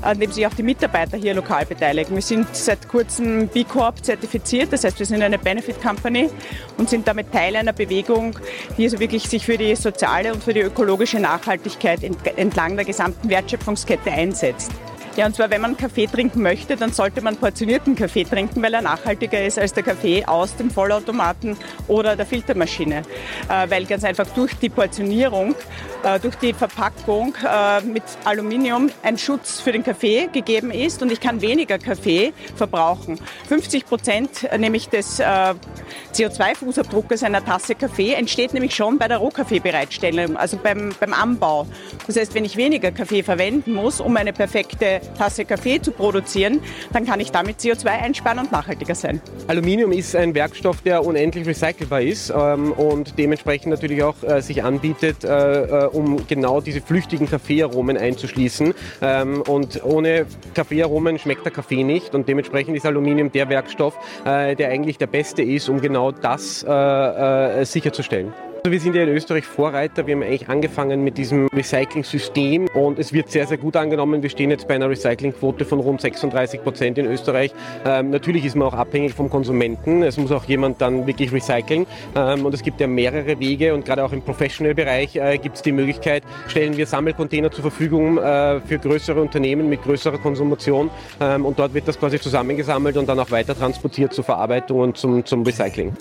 an 0.02 0.20
dem 0.20 0.30
sich 0.30 0.46
auch 0.46 0.54
die 0.54 0.62
Mitarbeiter 0.62 1.16
hier 1.16 1.34
lokal 1.34 1.64
beteiligen. 1.64 2.14
Wir 2.14 2.22
sind 2.22 2.54
seit 2.54 2.88
kurzem 2.88 3.48
B 3.48 3.64
Corp 3.64 4.04
zertifiziert, 4.04 4.72
das 4.72 4.84
heißt, 4.84 4.98
wir 4.98 5.06
sind 5.06 5.22
eine 5.22 5.38
Benefit 5.38 5.80
Company 5.80 6.28
und 6.76 6.90
sind 6.90 7.08
damit 7.08 7.32
Teil 7.32 7.56
einer 7.56 7.72
Bewegung, 7.72 8.38
die 8.76 8.84
also 8.84 9.00
wirklich 9.00 9.28
sich 9.28 9.44
für 9.44 9.56
die 9.56 9.74
soziale 9.76 10.32
und 10.32 10.42
für 10.42 10.52
die 10.52 10.60
ökologische 10.60 11.18
Nachhaltigkeit 11.18 12.00
entlang 12.36 12.76
der 12.76 12.84
gesamten 12.84 13.28
Wertschöpfungskette 13.28 14.10
einsetzt. 14.10 14.72
Ja, 15.16 15.24
und 15.24 15.34
zwar, 15.34 15.48
wenn 15.48 15.62
man 15.62 15.78
Kaffee 15.78 16.06
trinken 16.06 16.42
möchte, 16.42 16.76
dann 16.76 16.92
sollte 16.92 17.22
man 17.22 17.38
portionierten 17.38 17.96
Kaffee 17.96 18.24
trinken, 18.24 18.62
weil 18.62 18.74
er 18.74 18.82
nachhaltiger 18.82 19.42
ist 19.42 19.58
als 19.58 19.72
der 19.72 19.82
Kaffee 19.82 20.26
aus 20.26 20.54
dem 20.56 20.70
Vollautomaten 20.70 21.56
oder 21.88 22.16
der 22.16 22.26
Filtermaschine. 22.26 23.00
Äh, 23.48 23.70
weil 23.70 23.86
ganz 23.86 24.04
einfach 24.04 24.26
durch 24.34 24.52
die 24.56 24.68
Portionierung, 24.68 25.54
äh, 26.02 26.20
durch 26.20 26.34
die 26.34 26.52
Verpackung 26.52 27.34
äh, 27.42 27.80
mit 27.80 28.02
Aluminium 28.26 28.90
ein 29.02 29.16
Schutz 29.16 29.58
für 29.58 29.72
den 29.72 29.82
Kaffee 29.82 30.28
gegeben 30.30 30.70
ist 30.70 31.00
und 31.00 31.10
ich 31.10 31.18
kann 31.18 31.40
weniger 31.40 31.78
Kaffee 31.78 32.34
verbrauchen. 32.54 33.18
50 33.48 33.86
Prozent 33.86 34.46
nämlich 34.58 34.90
des 34.90 35.18
CO2-Fußabdruckes 35.18 37.24
einer 37.24 37.44
Tasse 37.44 37.74
Kaffee 37.74 38.12
entsteht 38.12 38.52
nämlich 38.52 38.74
schon 38.74 38.98
bei 38.98 39.08
der 39.08 39.16
Rohkaffeebereitstellung, 39.18 40.36
also 40.36 40.58
beim, 40.58 40.94
beim 40.98 41.14
Anbau. 41.14 41.66
Das 42.06 42.16
heißt, 42.16 42.34
wenn 42.34 42.44
ich 42.44 42.56
weniger 42.56 42.90
Kaffee 42.90 43.22
verwenden 43.22 43.72
muss, 43.72 44.00
um 44.00 44.16
eine 44.16 44.32
perfekte 44.32 45.00
Tasse 45.14 45.44
Kaffee 45.44 45.80
zu 45.80 45.92
produzieren, 45.92 46.60
dann 46.92 47.04
kann 47.06 47.20
ich 47.20 47.30
damit 47.30 47.58
CO2 47.58 47.86
einsparen 47.86 48.38
und 48.38 48.52
nachhaltiger 48.52 48.94
sein. 48.94 49.20
Aluminium 49.46 49.92
ist 49.92 50.14
ein 50.16 50.34
Werkstoff, 50.34 50.82
der 50.82 51.04
unendlich 51.04 51.46
recycelbar 51.46 52.02
ist 52.02 52.30
ähm, 52.30 52.72
und 52.72 53.18
dementsprechend 53.18 53.70
natürlich 53.70 54.02
auch 54.02 54.22
äh, 54.22 54.40
sich 54.40 54.62
anbietet, 54.62 55.24
äh, 55.24 55.62
äh 55.62 55.86
um 55.86 56.26
genau 56.26 56.60
diese 56.60 56.80
flüchtigen 56.80 57.28
Kaffeearomen 57.28 57.96
einzuschließen. 57.96 58.74
Ähm, 59.02 59.42
und 59.42 59.82
ohne 59.84 60.26
Kaffeearomen 60.54 61.18
schmeckt 61.18 61.44
der 61.44 61.52
Kaffee 61.52 61.84
nicht 61.84 62.14
und 62.14 62.28
dementsprechend 62.28 62.76
ist 62.76 62.86
Aluminium 62.86 63.30
der 63.32 63.48
Werkstoff, 63.48 63.94
äh, 64.24 64.56
der 64.56 64.70
eigentlich 64.70 64.98
der 64.98 65.06
beste 65.06 65.42
ist, 65.42 65.68
um 65.68 65.80
genau 65.80 66.12
das 66.12 66.64
äh, 66.66 66.70
äh, 66.70 67.64
sicherzustellen. 67.64 68.32
Also 68.66 68.72
wir 68.72 68.80
sind 68.80 68.96
ja 68.96 69.04
in 69.04 69.10
Österreich 69.10 69.44
Vorreiter. 69.44 70.08
Wir 70.08 70.16
haben 70.16 70.24
eigentlich 70.24 70.48
angefangen 70.48 71.04
mit 71.04 71.16
diesem 71.18 71.46
Recycling-System 71.54 72.66
und 72.74 72.98
es 72.98 73.12
wird 73.12 73.30
sehr, 73.30 73.46
sehr 73.46 73.58
gut 73.58 73.76
angenommen. 73.76 74.24
Wir 74.24 74.28
stehen 74.28 74.50
jetzt 74.50 74.66
bei 74.66 74.74
einer 74.74 74.90
Recyclingquote 74.90 75.64
von 75.64 75.78
rund 75.78 76.00
36 76.00 76.64
Prozent 76.64 76.98
in 76.98 77.06
Österreich. 77.06 77.52
Ähm, 77.84 78.10
natürlich 78.10 78.44
ist 78.44 78.56
man 78.56 78.66
auch 78.66 78.74
abhängig 78.74 79.14
vom 79.14 79.30
Konsumenten. 79.30 80.02
Es 80.02 80.16
muss 80.16 80.32
auch 80.32 80.42
jemand 80.46 80.80
dann 80.80 81.06
wirklich 81.06 81.32
recyceln. 81.32 81.86
Ähm, 82.16 82.44
und 82.44 82.54
es 82.54 82.62
gibt 82.64 82.80
ja 82.80 82.88
mehrere 82.88 83.38
Wege 83.38 83.72
und 83.72 83.84
gerade 83.84 84.02
auch 84.02 84.10
im 84.10 84.22
Professional-Bereich 84.22 85.14
äh, 85.14 85.38
gibt 85.38 85.54
es 85.54 85.62
die 85.62 85.70
Möglichkeit, 85.70 86.24
stellen 86.48 86.76
wir 86.76 86.86
Sammelcontainer 86.88 87.52
zur 87.52 87.62
Verfügung 87.62 88.18
äh, 88.18 88.58
für 88.62 88.80
größere 88.80 89.22
Unternehmen 89.22 89.68
mit 89.68 89.84
größerer 89.84 90.18
Konsumation. 90.18 90.90
Ähm, 91.20 91.46
und 91.46 91.56
dort 91.56 91.72
wird 91.72 91.86
das 91.86 92.00
quasi 92.00 92.18
zusammengesammelt 92.18 92.96
und 92.96 93.08
dann 93.08 93.20
auch 93.20 93.30
weiter 93.30 93.56
transportiert 93.56 94.12
zur 94.12 94.24
Verarbeitung 94.24 94.80
und 94.80 94.96
zum, 94.96 95.24
zum 95.24 95.44
Recycling. 95.44 95.92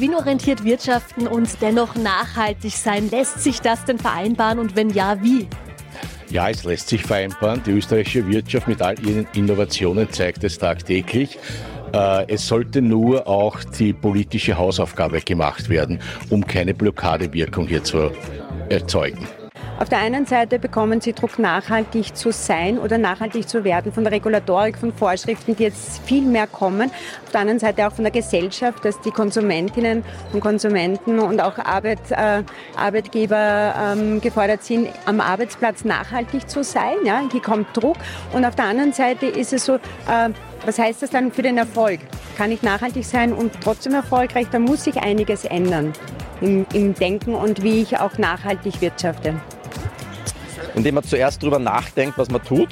Gewinnorientiert 0.00 0.64
wirtschaften 0.64 1.26
und 1.26 1.60
dennoch 1.60 1.94
nachhaltig 1.94 2.72
sein. 2.72 3.10
Lässt 3.10 3.42
sich 3.42 3.60
das 3.60 3.84
denn 3.84 3.98
vereinbaren 3.98 4.58
und 4.58 4.74
wenn 4.74 4.88
ja, 4.88 5.22
wie? 5.22 5.46
Ja, 6.30 6.48
es 6.48 6.64
lässt 6.64 6.88
sich 6.88 7.02
vereinbaren. 7.02 7.62
Die 7.66 7.72
österreichische 7.72 8.26
Wirtschaft 8.26 8.66
mit 8.66 8.80
all 8.80 8.98
ihren 9.06 9.26
Innovationen 9.34 10.10
zeigt 10.10 10.42
es 10.42 10.56
tagtäglich. 10.56 11.38
Äh, 11.92 12.32
es 12.32 12.46
sollte 12.46 12.80
nur 12.80 13.26
auch 13.28 13.62
die 13.62 13.92
politische 13.92 14.56
Hausaufgabe 14.56 15.20
gemacht 15.20 15.68
werden, 15.68 16.00
um 16.30 16.46
keine 16.46 16.72
Blockadewirkung 16.72 17.66
hier 17.66 17.84
zu 17.84 18.10
erzeugen. 18.70 19.28
Auf 19.80 19.88
der 19.88 20.00
einen 20.00 20.26
Seite 20.26 20.58
bekommen 20.58 21.00
sie 21.00 21.14
Druck, 21.14 21.38
nachhaltig 21.38 22.14
zu 22.14 22.32
sein 22.32 22.78
oder 22.78 22.98
nachhaltig 22.98 23.48
zu 23.48 23.64
werden 23.64 23.92
von 23.92 24.04
der 24.04 24.12
Regulatorik, 24.12 24.76
von 24.76 24.92
Vorschriften, 24.92 25.56
die 25.56 25.62
jetzt 25.62 26.02
viel 26.04 26.20
mehr 26.20 26.46
kommen. 26.46 26.90
Auf 27.24 27.32
der 27.32 27.40
anderen 27.40 27.58
Seite 27.58 27.88
auch 27.88 27.92
von 27.92 28.04
der 28.04 28.12
Gesellschaft, 28.12 28.84
dass 28.84 29.00
die 29.00 29.10
Konsumentinnen 29.10 30.04
und 30.34 30.40
Konsumenten 30.40 31.18
und 31.18 31.40
auch 31.40 31.56
Arbeit, 31.56 31.98
äh, 32.10 32.42
Arbeitgeber 32.76 33.74
ähm, 33.74 34.20
gefordert 34.20 34.62
sind, 34.64 34.90
am 35.06 35.18
Arbeitsplatz 35.18 35.82
nachhaltig 35.82 36.46
zu 36.46 36.62
sein. 36.62 36.96
Ja? 37.06 37.22
Hier 37.32 37.40
kommt 37.40 37.74
Druck. 37.74 37.96
Und 38.34 38.44
auf 38.44 38.56
der 38.56 38.66
anderen 38.66 38.92
Seite 38.92 39.24
ist 39.24 39.54
es 39.54 39.64
so, 39.64 39.76
äh, 39.76 40.28
was 40.66 40.78
heißt 40.78 41.00
das 41.00 41.08
dann 41.08 41.32
für 41.32 41.40
den 41.40 41.56
Erfolg? 41.56 42.00
Kann 42.36 42.52
ich 42.52 42.62
nachhaltig 42.62 43.06
sein 43.06 43.32
und 43.32 43.50
trotzdem 43.62 43.94
erfolgreich? 43.94 44.46
Da 44.52 44.58
muss 44.58 44.84
sich 44.84 44.98
einiges 44.98 45.46
ändern 45.46 45.94
im, 46.42 46.66
im 46.74 46.92
Denken 46.92 47.34
und 47.34 47.62
wie 47.62 47.80
ich 47.80 47.98
auch 47.98 48.18
nachhaltig 48.18 48.82
wirtschafte 48.82 49.40
indem 50.74 50.96
man 50.96 51.04
zuerst 51.04 51.42
darüber 51.42 51.58
nachdenkt, 51.58 52.18
was 52.18 52.30
man 52.30 52.42
tut 52.42 52.68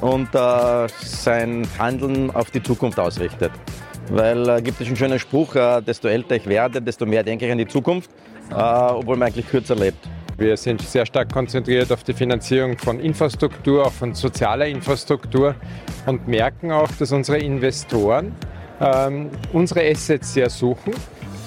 und 0.00 0.34
äh, 0.34 0.86
sein 1.02 1.66
Handeln 1.78 2.30
auf 2.30 2.50
die 2.50 2.62
Zukunft 2.62 2.98
ausrichtet. 2.98 3.52
Weil 4.10 4.48
äh, 4.48 4.62
gibt 4.62 4.80
es 4.80 4.86
einen 4.86 4.96
schönen 4.96 5.18
Spruch, 5.18 5.54
äh, 5.54 5.80
desto 5.82 6.08
älter 6.08 6.36
ich 6.36 6.46
werde, 6.46 6.82
desto 6.82 7.06
mehr 7.06 7.22
denke 7.22 7.46
ich 7.46 7.52
an 7.52 7.58
die 7.58 7.68
Zukunft, 7.68 8.10
äh, 8.50 8.54
obwohl 8.54 9.16
man 9.16 9.28
eigentlich 9.28 9.48
kürzer 9.48 9.76
lebt. 9.76 10.08
Wir 10.36 10.56
sind 10.56 10.80
sehr 10.80 11.04
stark 11.04 11.30
konzentriert 11.30 11.92
auf 11.92 12.02
die 12.02 12.14
Finanzierung 12.14 12.78
von 12.78 12.98
Infrastruktur, 12.98 13.86
auch 13.86 13.92
von 13.92 14.14
sozialer 14.14 14.66
Infrastruktur 14.66 15.54
und 16.06 16.26
merken 16.26 16.72
auch, 16.72 16.88
dass 16.98 17.12
unsere 17.12 17.38
Investoren 17.38 18.34
ähm, 18.80 19.28
unsere 19.52 19.88
Assets 19.88 20.32
sehr 20.32 20.48
suchen 20.48 20.94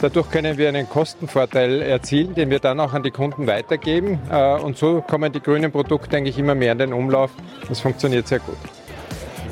Dadurch 0.03 0.29
können 0.31 0.57
wir 0.57 0.67
einen 0.67 0.89
Kostenvorteil 0.89 1.81
erzielen, 1.81 2.35
den 2.35 2.49
wir 2.49 2.59
dann 2.59 2.77
auch 2.81 2.91
an 2.91 3.03
die 3.03 3.11
Kunden 3.11 3.47
weitergeben. 3.47 4.19
Äh, 4.29 4.55
und 4.55 4.77
so 4.77 4.99
kommen 4.99 5.31
die 5.31 5.39
grünen 5.39 5.71
Produkte 5.71 6.17
eigentlich 6.17 6.37
immer 6.37 6.55
mehr 6.55 6.73
in 6.73 6.77
den 6.77 6.91
Umlauf. 6.91 7.31
Das 7.69 7.79
funktioniert 7.79 8.27
sehr 8.27 8.39
gut. 8.39 8.57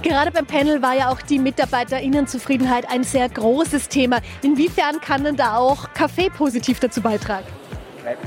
Gerade 0.02 0.30
beim 0.30 0.46
Panel 0.46 0.82
war 0.82 0.94
ja 0.94 1.10
auch 1.10 1.22
die 1.22 1.40
Mitarbeiterinnenzufriedenheit 1.40 2.86
ein 2.92 3.06
sehr 3.06 3.30
großes 3.30 3.88
Thema. 3.88 4.20
Inwiefern 4.42 5.00
kann 5.00 5.24
denn 5.24 5.38
da 5.38 5.56
auch 5.56 5.94
Kaffee 5.94 6.30
positiv 6.30 6.82
dazu 6.82 7.00
beitragen? 7.00 7.48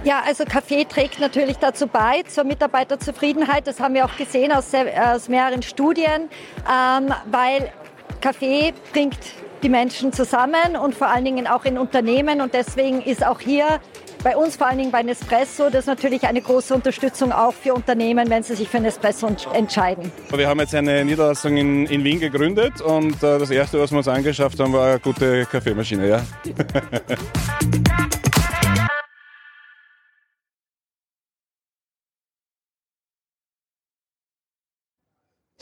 Ja, 0.02 0.22
also 0.26 0.46
Kaffee 0.46 0.87
trägt 0.87 1.20
natürlich 1.20 1.58
dazu 1.58 1.87
bei, 1.88 2.22
zur 2.26 2.44
Mitarbeiterzufriedenheit. 2.44 3.66
Das 3.66 3.80
haben 3.80 3.92
wir 3.92 4.06
auch 4.06 4.16
gesehen 4.16 4.50
aus, 4.50 4.72
aus 4.72 5.28
mehreren 5.28 5.60
Studien, 5.60 6.30
ähm, 6.66 7.12
weil 7.30 7.70
Kaffee 8.22 8.72
bringt 8.94 9.18
die 9.64 9.70
Menschen 9.70 10.12
zusammen 10.12 10.77
und 10.81 10.94
vor 10.94 11.09
allen 11.09 11.24
Dingen 11.24 11.46
auch 11.46 11.64
in 11.64 11.79
Unternehmen. 11.79 12.40
Und 12.42 12.55
deswegen 12.55 13.00
ist 13.00 13.27
auch 13.27 13.40
hier 13.40 13.81
bei 14.22 14.37
uns, 14.37 14.57
vor 14.57 14.68
allen 14.68 14.79
Dingen 14.79 14.90
bei 14.90 15.03
Nespresso, 15.03 15.70
das 15.70 15.87
natürlich 15.87 16.24
eine 16.24 16.40
große 16.40 16.74
Unterstützung 16.74 17.33
auch 17.33 17.53
für 17.53 17.74
Unternehmen, 17.74 18.29
wenn 18.31 18.42
sie 18.42 18.55
sich 18.55 18.68
für 18.68 18.81
Nespresso 18.81 19.29
entscheiden. 19.53 20.12
Wir 20.31 20.48
haben 20.48 20.61
jetzt 20.61 20.74
eine 20.74 21.05
Niederlassung 21.05 21.57
in, 21.57 21.87
in 21.87 22.05
Wien 22.05 22.20
gegründet 22.20 22.81
und 22.81 23.22
äh, 23.22 23.38
das 23.38 23.50
Erste, 23.50 23.81
was 23.81 23.90
wir 23.90 23.98
uns 23.98 24.09
angeschafft 24.09 24.61
haben, 24.61 24.72
war 24.72 24.90
eine 24.90 25.00
gute 25.00 25.46
Kaffeemaschine. 25.46 26.09
Ja. 26.09 26.22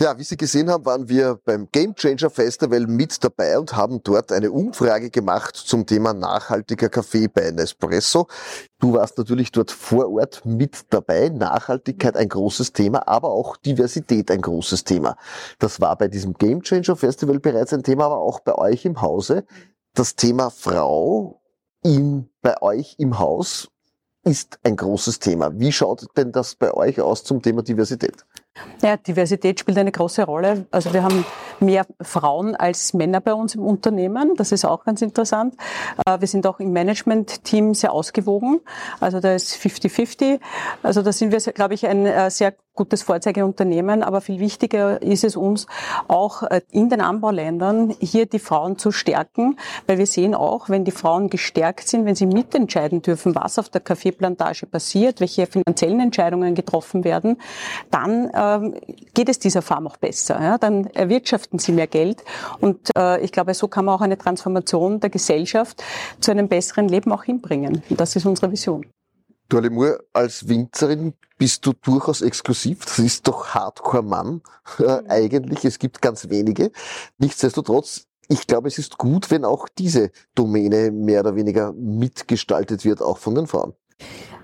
Ja, 0.02 0.18
wie 0.18 0.24
Sie 0.24 0.36
gesehen 0.36 0.68
haben, 0.68 0.84
waren 0.84 1.08
wir 1.08 1.38
beim 1.44 1.68
Game 1.70 1.94
Changer 1.94 2.28
Festival 2.28 2.88
mit 2.88 3.22
dabei 3.22 3.56
und 3.56 3.76
haben 3.76 4.02
dort 4.02 4.32
eine 4.32 4.50
Umfrage 4.50 5.10
gemacht 5.10 5.54
zum 5.54 5.86
Thema 5.86 6.12
nachhaltiger 6.12 6.88
Kaffee 6.88 7.28
bei 7.28 7.52
Nespresso. 7.52 8.26
Du 8.80 8.94
warst 8.94 9.16
natürlich 9.16 9.52
dort 9.52 9.70
vor 9.70 10.10
Ort 10.10 10.44
mit 10.44 10.92
dabei. 10.92 11.28
Nachhaltigkeit 11.28 12.16
ein 12.16 12.28
großes 12.28 12.72
Thema, 12.72 13.06
aber 13.06 13.28
auch 13.30 13.56
Diversität 13.56 14.32
ein 14.32 14.40
großes 14.40 14.82
Thema. 14.82 15.16
Das 15.60 15.80
war 15.80 15.96
bei 15.96 16.08
diesem 16.08 16.34
Game 16.34 16.62
Changer 16.62 16.96
Festival 16.96 17.38
bereits 17.38 17.72
ein 17.72 17.84
Thema, 17.84 18.06
aber 18.06 18.18
auch 18.18 18.40
bei 18.40 18.56
euch 18.56 18.84
im 18.84 19.00
Hause. 19.00 19.44
Das 19.94 20.16
Thema 20.16 20.50
Frau 20.50 21.40
in, 21.84 22.28
bei 22.40 22.60
euch 22.60 22.96
im 22.98 23.20
Haus 23.20 23.68
ist 24.24 24.58
ein 24.64 24.74
großes 24.74 25.20
Thema. 25.20 25.56
Wie 25.60 25.70
schaut 25.70 26.06
denn 26.16 26.32
das 26.32 26.56
bei 26.56 26.74
euch 26.74 27.00
aus 27.00 27.22
zum 27.22 27.40
Thema 27.40 27.62
Diversität? 27.62 28.24
Ja, 28.82 28.96
Diversität 28.96 29.60
spielt 29.60 29.78
eine 29.78 29.92
große 29.92 30.24
Rolle. 30.24 30.66
Also 30.70 30.92
wir 30.92 31.02
haben 31.02 31.24
mehr 31.60 31.86
Frauen 32.00 32.54
als 32.54 32.92
Männer 32.92 33.20
bei 33.20 33.32
uns 33.32 33.54
im 33.54 33.62
Unternehmen. 33.62 34.34
Das 34.36 34.52
ist 34.52 34.64
auch 34.64 34.84
ganz 34.84 35.00
interessant. 35.00 35.54
Äh, 36.04 36.20
wir 36.20 36.28
sind 36.28 36.46
auch 36.46 36.60
im 36.60 36.72
Management-Team 36.72 37.74
sehr 37.74 37.92
ausgewogen. 37.92 38.60
Also 39.00 39.20
da 39.20 39.34
ist 39.34 39.54
50-50. 39.54 40.40
Also 40.82 41.02
da 41.02 41.12
sind 41.12 41.32
wir, 41.32 41.38
glaube 41.52 41.74
ich, 41.74 41.86
ein 41.86 42.04
äh, 42.04 42.30
sehr 42.30 42.54
gutes 42.74 43.02
Vorzeigeunternehmen, 43.02 44.02
aber 44.02 44.20
viel 44.20 44.40
wichtiger 44.40 45.02
ist 45.02 45.24
es 45.24 45.36
uns 45.36 45.66
auch 46.08 46.42
äh, 46.44 46.62
in 46.70 46.88
den 46.88 47.00
Anbauländern 47.00 47.94
hier 48.00 48.26
die 48.26 48.38
Frauen 48.38 48.78
zu 48.78 48.92
stärken, 48.92 49.58
weil 49.86 49.98
wir 49.98 50.06
sehen 50.06 50.34
auch, 50.34 50.68
wenn 50.68 50.84
die 50.84 50.90
Frauen 50.90 51.28
gestärkt 51.28 51.88
sind, 51.88 52.06
wenn 52.06 52.14
sie 52.14 52.26
mitentscheiden 52.26 53.02
dürfen, 53.02 53.34
was 53.34 53.58
auf 53.58 53.68
der 53.68 53.80
Kaffeeplantage 53.80 54.66
passiert, 54.66 55.20
welche 55.20 55.46
finanziellen 55.46 56.00
Entscheidungen 56.00 56.54
getroffen 56.54 57.04
werden, 57.04 57.38
dann 57.90 58.30
ähm, 58.34 58.74
geht 59.12 59.28
es 59.28 59.38
dieser 59.38 59.62
Farm 59.62 59.86
auch 59.86 59.98
besser. 59.98 60.40
Ja? 60.40 60.58
Dann 60.58 60.86
erwirtschaften 60.86 61.58
sie 61.58 61.72
mehr 61.72 61.86
Geld 61.86 62.24
und 62.60 62.90
äh, 62.96 63.20
ich 63.22 63.32
glaube, 63.32 63.52
so 63.54 63.68
kann 63.68 63.84
man 63.84 63.96
auch 63.96 64.00
eine 64.00 64.16
Transformation 64.16 65.00
der 65.00 65.10
Gesellschaft 65.10 65.82
zu 66.20 66.30
einem 66.30 66.48
besseren 66.48 66.88
Leben 66.88 67.12
auch 67.12 67.24
hinbringen. 67.24 67.82
Das 67.90 68.16
ist 68.16 68.24
unsere 68.24 68.50
Vision. 68.50 68.86
Du 69.48 69.58
Alemur, 69.58 70.02
als 70.12 70.48
Winzerin 70.48 71.14
bist 71.38 71.66
du 71.66 71.72
durchaus 71.72 72.22
exklusiv. 72.22 72.84
Das 72.84 72.98
ist 72.98 73.26
doch 73.26 73.48
Hardcore-Mann 73.48 74.42
äh, 74.78 75.02
eigentlich. 75.08 75.64
Es 75.64 75.78
gibt 75.78 76.00
ganz 76.00 76.28
wenige. 76.28 76.70
Nichtsdestotrotz, 77.18 78.06
ich 78.28 78.46
glaube, 78.46 78.68
es 78.68 78.78
ist 78.78 78.98
gut, 78.98 79.30
wenn 79.30 79.44
auch 79.44 79.68
diese 79.68 80.10
Domäne 80.34 80.90
mehr 80.90 81.20
oder 81.20 81.36
weniger 81.36 81.72
mitgestaltet 81.72 82.84
wird, 82.84 83.02
auch 83.02 83.18
von 83.18 83.34
den 83.34 83.46
Frauen. 83.46 83.74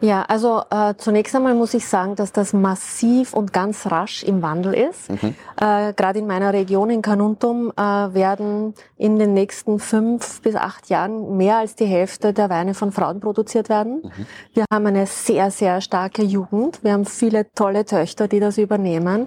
Ja, 0.00 0.22
also 0.22 0.62
äh, 0.70 0.94
zunächst 0.96 1.34
einmal 1.34 1.54
muss 1.54 1.74
ich 1.74 1.86
sagen, 1.86 2.14
dass 2.14 2.32
das 2.32 2.52
massiv 2.52 3.34
und 3.34 3.52
ganz 3.52 3.86
rasch 3.86 4.22
im 4.22 4.42
Wandel 4.42 4.74
ist. 4.74 5.10
Mhm. 5.10 5.34
Äh, 5.60 5.92
Gerade 5.94 6.20
in 6.20 6.26
meiner 6.26 6.52
Region 6.52 6.90
in 6.90 7.02
Carnuntum 7.02 7.72
äh, 7.76 7.82
werden 7.82 8.74
in 8.96 9.18
den 9.18 9.34
nächsten 9.34 9.80
fünf 9.80 10.40
bis 10.42 10.54
acht 10.54 10.88
Jahren 10.88 11.36
mehr 11.36 11.56
als 11.56 11.74
die 11.74 11.86
Hälfte 11.86 12.32
der 12.32 12.48
Weine 12.48 12.74
von 12.74 12.92
Frauen 12.92 13.18
produziert 13.20 13.68
werden. 13.68 14.02
Mhm. 14.02 14.26
Wir 14.54 14.64
haben 14.72 14.86
eine 14.86 15.06
sehr, 15.06 15.50
sehr 15.50 15.80
starke 15.80 16.22
Jugend. 16.22 16.82
Wir 16.84 16.92
haben 16.92 17.04
viele 17.04 17.50
tolle 17.52 17.84
Töchter, 17.84 18.28
die 18.28 18.40
das 18.40 18.56
übernehmen. 18.56 19.26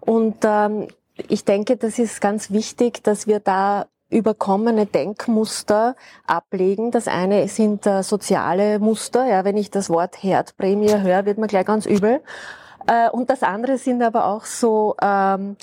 Und 0.00 0.38
ähm, 0.42 0.88
ich 1.28 1.44
denke, 1.44 1.76
das 1.76 1.98
ist 1.98 2.20
ganz 2.20 2.50
wichtig, 2.50 3.04
dass 3.04 3.26
wir 3.26 3.40
da 3.40 3.86
überkommene 4.10 4.86
Denkmuster 4.86 5.96
ablegen. 6.26 6.90
Das 6.90 7.08
eine 7.08 7.46
sind 7.48 7.86
äh, 7.86 8.02
soziale 8.02 8.78
Muster. 8.78 9.26
Ja, 9.26 9.44
wenn 9.44 9.56
ich 9.56 9.70
das 9.70 9.90
Wort 9.90 10.22
Herdprämie 10.22 11.02
höre, 11.02 11.26
wird 11.26 11.38
mir 11.38 11.46
gleich 11.46 11.66
ganz 11.66 11.86
übel. 11.86 12.20
Äh, 12.86 13.10
und 13.10 13.30
das 13.30 13.42
andere 13.42 13.78
sind 13.78 14.02
aber 14.02 14.26
auch 14.26 14.44
so 14.44 14.96
ähm, 15.02 15.56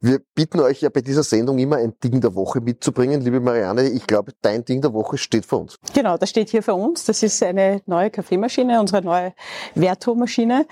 Wir 0.00 0.20
bitten 0.34 0.60
euch 0.60 0.82
ja 0.82 0.90
bei 0.90 1.00
dieser 1.00 1.22
Sendung 1.22 1.58
immer 1.58 1.76
ein 1.76 1.94
Ding 2.04 2.20
der 2.20 2.34
Woche 2.34 2.60
mitzubringen. 2.60 3.22
Liebe 3.22 3.40
Marianne, 3.40 3.88
ich 3.88 4.06
glaube, 4.06 4.32
dein 4.42 4.64
Ding 4.64 4.82
der 4.82 4.92
Woche 4.92 5.16
steht 5.16 5.46
vor 5.46 5.60
uns. 5.60 5.78
Genau, 5.94 6.18
das 6.18 6.30
steht 6.30 6.50
hier 6.50 6.62
vor 6.62 6.74
uns. 6.74 7.06
Das 7.06 7.22
ist 7.22 7.42
eine 7.42 7.80
neue 7.86 8.10
Kaffeemaschine, 8.10 8.78
unsere 8.78 9.02
neue 9.02 9.32
Verto-Maschine. 9.74 10.66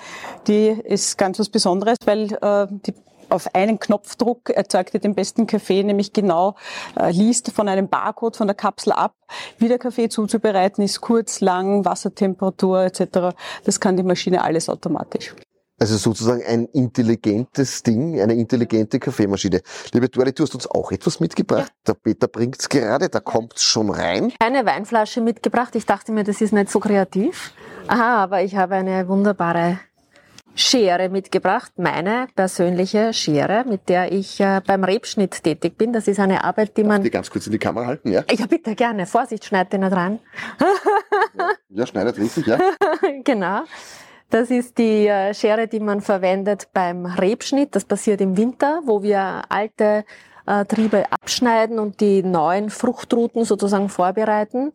Die 0.46 0.68
ist 0.68 1.16
ganz 1.16 1.38
was 1.38 1.48
Besonderes, 1.48 1.96
weil 2.04 2.32
äh, 2.34 2.66
die 2.86 2.94
auf 3.34 3.54
einen 3.54 3.78
Knopfdruck 3.78 4.50
erzeugt 4.50 4.94
ihr 4.94 5.00
den 5.00 5.14
besten 5.14 5.46
Kaffee, 5.46 5.82
nämlich 5.82 6.12
genau 6.12 6.54
äh, 6.98 7.10
liest 7.10 7.50
von 7.50 7.68
einem 7.68 7.88
Barcode 7.88 8.36
von 8.36 8.46
der 8.46 8.54
Kapsel 8.54 8.92
ab, 8.92 9.14
wie 9.58 9.68
der 9.68 9.78
Kaffee 9.78 10.08
zuzubereiten 10.08 10.82
ist, 10.84 11.00
kurz, 11.00 11.40
lang, 11.40 11.84
Wassertemperatur 11.84 12.82
etc. 12.82 13.36
Das 13.64 13.80
kann 13.80 13.96
die 13.96 14.02
Maschine 14.02 14.42
alles 14.42 14.68
automatisch. 14.68 15.34
Also 15.80 15.96
sozusagen 15.96 16.42
ein 16.46 16.66
intelligentes 16.66 17.82
Ding, 17.82 18.20
eine 18.20 18.34
intelligente 18.34 19.00
Kaffeemaschine. 19.00 19.60
Liebe 19.92 20.08
Dorli, 20.08 20.32
du 20.32 20.44
hast 20.44 20.54
uns 20.54 20.68
auch 20.68 20.92
etwas 20.92 21.18
mitgebracht. 21.18 21.72
Ja. 21.86 21.94
Der 21.94 21.94
Peter 21.94 22.28
bringt's 22.28 22.68
gerade, 22.68 23.08
da 23.08 23.18
kommt's 23.18 23.64
schon 23.64 23.90
rein. 23.90 24.32
Eine 24.38 24.64
Weinflasche 24.66 25.20
mitgebracht. 25.20 25.74
Ich 25.74 25.84
dachte 25.84 26.12
mir, 26.12 26.22
das 26.22 26.40
ist 26.40 26.52
nicht 26.52 26.70
so 26.70 26.78
kreativ. 26.78 27.52
Aha, 27.88 28.22
aber 28.22 28.42
ich 28.42 28.54
habe 28.54 28.76
eine 28.76 29.08
wunderbare 29.08 29.80
Schere 30.54 31.08
mitgebracht, 31.08 31.72
meine 31.76 32.28
persönliche 32.34 33.12
Schere, 33.12 33.64
mit 33.66 33.88
der 33.88 34.12
ich 34.12 34.40
äh, 34.40 34.60
beim 34.64 34.84
Rebschnitt 34.84 35.42
tätig 35.42 35.76
bin. 35.76 35.92
Das 35.92 36.06
ist 36.06 36.20
eine 36.20 36.44
Arbeit, 36.44 36.76
die 36.76 36.84
man... 36.84 37.02
Die 37.02 37.10
ganz 37.10 37.28
kurz 37.30 37.46
in 37.46 37.52
die 37.52 37.58
Kamera 37.58 37.86
halten, 37.86 38.12
ja? 38.12 38.22
Ja, 38.30 38.46
bitte, 38.46 38.74
gerne. 38.74 39.06
Vorsicht, 39.06 39.44
schneid 39.44 39.72
den 39.72 39.80
nicht 39.80 39.92
rein. 39.92 40.20
ja, 41.38 41.50
ja 41.70 41.86
schneidet 41.86 42.18
richtig, 42.18 42.46
ja. 42.46 42.58
genau. 43.24 43.62
Das 44.30 44.50
ist 44.50 44.78
die 44.78 45.06
äh, 45.06 45.34
Schere, 45.34 45.68
die 45.68 45.80
man 45.80 46.00
verwendet 46.00 46.68
beim 46.72 47.06
Rebschnitt. 47.06 47.74
Das 47.74 47.84
passiert 47.84 48.20
im 48.20 48.36
Winter, 48.36 48.80
wo 48.84 49.02
wir 49.02 49.42
alte 49.48 50.04
äh, 50.46 50.64
Triebe 50.64 51.04
abschneiden 51.10 51.78
und 51.78 52.00
die 52.00 52.22
neuen 52.22 52.70
Fruchtruten 52.70 53.44
sozusagen 53.44 53.88
vorbereiten. 53.88 54.72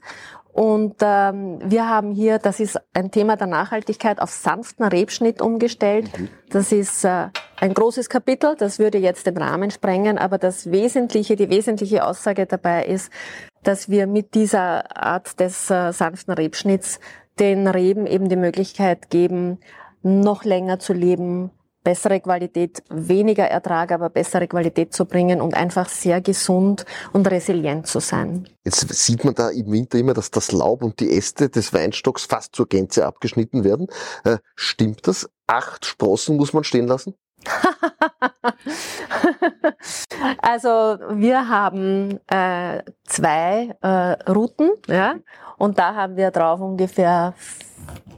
Und 0.59 0.97
ähm, 0.99 1.59
wir 1.63 1.87
haben 1.87 2.11
hier, 2.11 2.37
das 2.37 2.59
ist 2.59 2.77
ein 2.93 3.11
Thema 3.11 3.37
der 3.37 3.47
Nachhaltigkeit, 3.47 4.21
auf 4.21 4.29
sanften 4.29 4.83
Rebschnitt 4.83 5.41
umgestellt. 5.41 6.11
Mhm. 6.19 6.27
Das 6.49 6.73
ist 6.73 7.05
äh, 7.05 7.27
ein 7.61 7.73
großes 7.73 8.09
Kapitel, 8.09 8.57
das 8.57 8.77
würde 8.77 8.97
jetzt 8.97 9.25
den 9.25 9.37
Rahmen 9.37 9.71
sprengen, 9.71 10.17
aber 10.17 10.37
das 10.37 10.69
Wesentliche, 10.69 11.37
die 11.37 11.49
wesentliche 11.49 12.05
Aussage 12.05 12.45
dabei 12.45 12.83
ist, 12.83 13.09
dass 13.63 13.87
wir 13.87 14.05
mit 14.05 14.35
dieser 14.35 14.97
Art 14.97 15.39
des 15.39 15.69
äh, 15.69 15.93
sanften 15.93 16.33
Rebschnitts 16.33 16.99
den 17.39 17.65
Reben 17.65 18.05
eben 18.05 18.27
die 18.27 18.35
Möglichkeit 18.35 19.09
geben, 19.09 19.59
noch 20.03 20.43
länger 20.43 20.77
zu 20.77 20.91
leben, 20.91 21.51
bessere 21.83 22.19
Qualität, 22.19 22.83
weniger 22.89 23.45
Ertrag, 23.45 23.91
aber 23.91 24.09
bessere 24.09 24.47
Qualität 24.47 24.93
zu 24.93 25.05
bringen 25.05 25.41
und 25.41 25.53
einfach 25.53 25.89
sehr 25.89 26.21
gesund 26.21 26.85
und 27.13 27.29
resilient 27.29 27.87
zu 27.87 27.99
sein. 27.99 28.47
Jetzt 28.63 28.87
sieht 28.93 29.23
man 29.23 29.33
da 29.35 29.49
im 29.49 29.71
Winter 29.71 29.97
immer, 29.97 30.13
dass 30.13 30.31
das 30.31 30.51
Laub 30.51 30.83
und 30.83 30.99
die 30.99 31.11
Äste 31.11 31.49
des 31.49 31.73
Weinstocks 31.73 32.25
fast 32.25 32.55
zur 32.55 32.67
Gänze 32.67 33.05
abgeschnitten 33.05 33.63
werden. 33.63 33.87
Äh, 34.23 34.37
stimmt 34.55 35.07
das? 35.07 35.29
Acht 35.47 35.85
Sprossen 35.85 36.37
muss 36.37 36.53
man 36.53 36.63
stehen 36.63 36.87
lassen? 36.87 37.15
also 40.41 40.97
wir 41.11 41.49
haben 41.49 42.19
äh, 42.27 42.81
zwei 43.05 43.75
äh, 43.81 44.31
Routen, 44.31 44.71
ja, 44.87 45.15
und 45.57 45.77
da 45.77 45.95
haben 45.95 46.15
wir 46.15 46.31
drauf 46.31 46.61
ungefähr 46.61 47.33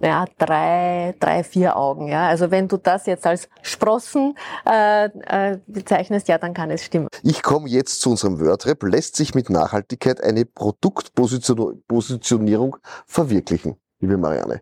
ja, 0.01 0.25
drei, 0.37 1.15
drei, 1.19 1.43
vier 1.43 1.75
Augen. 1.77 2.07
Ja. 2.07 2.27
Also 2.27 2.51
wenn 2.51 2.67
du 2.67 2.77
das 2.77 3.05
jetzt 3.05 3.27
als 3.27 3.47
Sprossen 3.61 4.35
äh, 4.65 5.05
äh, 5.05 5.59
bezeichnest, 5.67 6.27
ja, 6.27 6.37
dann 6.37 6.53
kann 6.53 6.71
es 6.71 6.83
stimmen. 6.83 7.07
Ich 7.23 7.43
komme 7.43 7.69
jetzt 7.69 8.01
zu 8.01 8.11
unserem 8.11 8.39
Wordrap. 8.39 8.83
Lässt 8.83 9.15
sich 9.15 9.35
mit 9.35 9.49
Nachhaltigkeit 9.49 10.21
eine 10.21 10.45
Produktpositionierung 10.45 12.77
verwirklichen, 13.05 13.75
liebe 13.99 14.17
Marianne? 14.17 14.61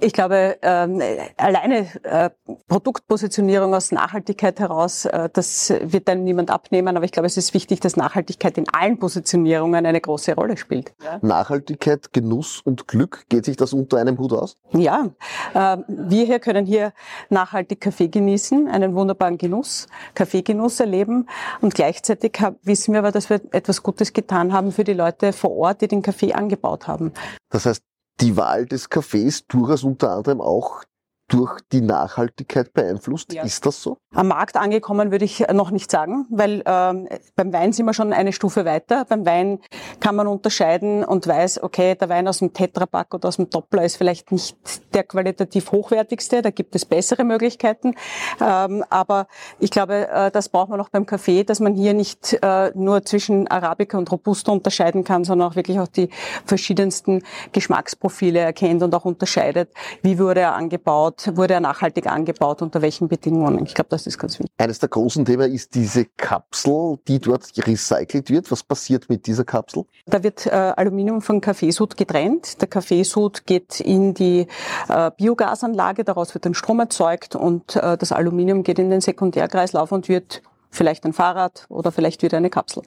Ich 0.00 0.12
glaube, 0.12 0.58
ähm, 0.62 1.00
alleine 1.36 1.86
äh, 2.04 2.30
Produktpositionierung 2.68 3.74
aus 3.74 3.92
Nachhaltigkeit 3.92 4.60
heraus, 4.60 5.04
äh, 5.04 5.28
das 5.32 5.72
wird 5.80 6.08
dann 6.08 6.24
niemand 6.24 6.50
abnehmen. 6.50 6.96
Aber 6.96 7.04
ich 7.04 7.12
glaube, 7.12 7.26
es 7.26 7.36
ist 7.36 7.54
wichtig, 7.54 7.80
dass 7.80 7.96
Nachhaltigkeit 7.96 8.58
in 8.58 8.68
allen 8.68 8.98
Positionierungen 8.98 9.86
eine 9.86 10.00
große 10.00 10.34
Rolle 10.34 10.56
spielt. 10.56 10.92
Ja? 11.02 11.18
Nachhaltigkeit, 11.22 12.12
Genuss 12.12 12.60
und 12.64 12.88
Glück, 12.88 13.24
geht 13.28 13.44
sich 13.44 13.56
das 13.56 13.72
unter 13.72 13.98
einem 13.98 14.18
Hut 14.18 14.32
aus? 14.32 14.56
Ja, 14.72 15.10
äh, 15.54 15.78
wir 15.88 16.24
hier 16.24 16.38
können 16.38 16.66
hier 16.66 16.92
nachhaltig 17.30 17.80
Kaffee 17.80 18.08
genießen, 18.08 18.68
einen 18.68 18.94
wunderbaren 18.94 19.38
Genuss, 19.38 19.86
Kaffeegenuss 20.14 20.80
erleben. 20.80 21.28
Und 21.60 21.74
gleichzeitig 21.74 22.38
wissen 22.62 22.92
wir 22.92 23.00
aber, 23.00 23.12
dass 23.12 23.30
wir 23.30 23.40
etwas 23.52 23.82
Gutes 23.82 24.12
getan 24.12 24.52
haben 24.52 24.72
für 24.72 24.84
die 24.84 24.94
Leute 24.94 25.32
vor 25.32 25.56
Ort, 25.56 25.82
die 25.82 25.88
den 25.88 26.02
Kaffee 26.02 26.32
angebaut 26.32 26.86
haben. 26.86 27.12
Das 27.50 27.66
heißt, 27.66 27.82
die 28.20 28.36
Wahl 28.36 28.66
des 28.66 28.88
Kaffees 28.88 29.46
durchaus 29.46 29.84
unter 29.84 30.10
anderem 30.10 30.40
auch 30.40 30.84
durch 31.32 31.60
die 31.72 31.80
Nachhaltigkeit 31.80 32.74
beeinflusst. 32.74 33.32
Ja. 33.32 33.42
Ist 33.42 33.64
das 33.64 33.82
so? 33.82 33.96
Am 34.14 34.28
Markt 34.28 34.56
angekommen 34.56 35.10
würde 35.10 35.24
ich 35.24 35.40
noch 35.52 35.70
nicht 35.70 35.90
sagen, 35.90 36.26
weil 36.30 36.62
ähm, 36.66 37.08
beim 37.36 37.52
Wein 37.54 37.72
sind 37.72 37.86
wir 37.86 37.94
schon 37.94 38.12
eine 38.12 38.34
Stufe 38.34 38.66
weiter. 38.66 39.06
Beim 39.06 39.24
Wein 39.24 39.58
kann 39.98 40.14
man 40.14 40.26
unterscheiden 40.26 41.04
und 41.04 41.26
weiß, 41.26 41.62
okay, 41.62 41.94
der 41.94 42.10
Wein 42.10 42.28
aus 42.28 42.38
dem 42.38 42.52
Tetrapack 42.52 43.14
oder 43.14 43.28
aus 43.28 43.36
dem 43.36 43.48
Doppler 43.48 43.82
ist 43.84 43.96
vielleicht 43.96 44.30
nicht 44.30 44.56
der 44.92 45.04
qualitativ 45.04 45.72
hochwertigste, 45.72 46.42
da 46.42 46.50
gibt 46.50 46.74
es 46.74 46.84
bessere 46.84 47.24
Möglichkeiten. 47.24 47.94
Ähm, 48.38 48.84
aber 48.90 49.26
ich 49.58 49.70
glaube, 49.70 50.08
äh, 50.08 50.30
das 50.30 50.50
braucht 50.50 50.68
man 50.68 50.80
auch 50.82 50.90
beim 50.90 51.06
Kaffee, 51.06 51.44
dass 51.44 51.60
man 51.60 51.74
hier 51.74 51.94
nicht 51.94 52.38
äh, 52.42 52.72
nur 52.74 53.04
zwischen 53.04 53.48
Arabica 53.48 53.96
und 53.96 54.12
Robusto 54.12 54.52
unterscheiden 54.52 55.04
kann, 55.04 55.24
sondern 55.24 55.48
auch 55.48 55.56
wirklich 55.56 55.80
auch 55.80 55.88
die 55.88 56.10
verschiedensten 56.44 57.22
Geschmacksprofile 57.52 58.40
erkennt 58.40 58.82
und 58.82 58.94
auch 58.94 59.06
unterscheidet, 59.06 59.70
wie 60.02 60.18
wurde 60.18 60.40
er 60.40 60.54
angebaut, 60.54 61.21
wurde 61.36 61.54
er 61.54 61.60
nachhaltig 61.60 62.06
angebaut, 62.06 62.62
unter 62.62 62.82
welchen 62.82 63.08
Bedingungen. 63.08 63.64
Ich 63.64 63.74
glaube, 63.74 63.88
das 63.90 64.06
ist 64.06 64.18
ganz 64.18 64.38
wichtig. 64.38 64.52
Eines 64.58 64.78
der 64.78 64.88
großen 64.88 65.24
Themen 65.24 65.52
ist 65.52 65.74
diese 65.74 66.04
Kapsel, 66.04 66.98
die 67.08 67.18
dort 67.18 67.50
recycelt 67.66 68.30
wird. 68.30 68.50
Was 68.50 68.62
passiert 68.62 69.08
mit 69.08 69.26
dieser 69.26 69.44
Kapsel? 69.44 69.84
Da 70.06 70.22
wird 70.22 70.46
äh, 70.46 70.50
Aluminium 70.50 71.22
von 71.22 71.40
Kaffeesud 71.40 71.96
getrennt. 71.96 72.60
Der 72.60 72.68
Kaffeesud 72.68 73.46
geht 73.46 73.80
in 73.80 74.14
die 74.14 74.46
äh, 74.88 75.10
Biogasanlage, 75.16 76.04
daraus 76.04 76.34
wird 76.34 76.46
ein 76.46 76.54
Strom 76.54 76.80
erzeugt 76.80 77.36
und 77.36 77.76
äh, 77.76 77.96
das 77.96 78.12
Aluminium 78.12 78.62
geht 78.62 78.78
in 78.78 78.90
den 78.90 79.00
Sekundärkreislauf 79.00 79.92
und 79.92 80.08
wird 80.08 80.42
vielleicht 80.70 81.04
ein 81.04 81.12
Fahrrad 81.12 81.66
oder 81.68 81.92
vielleicht 81.92 82.22
wieder 82.22 82.38
eine 82.38 82.50
Kapsel. 82.50 82.82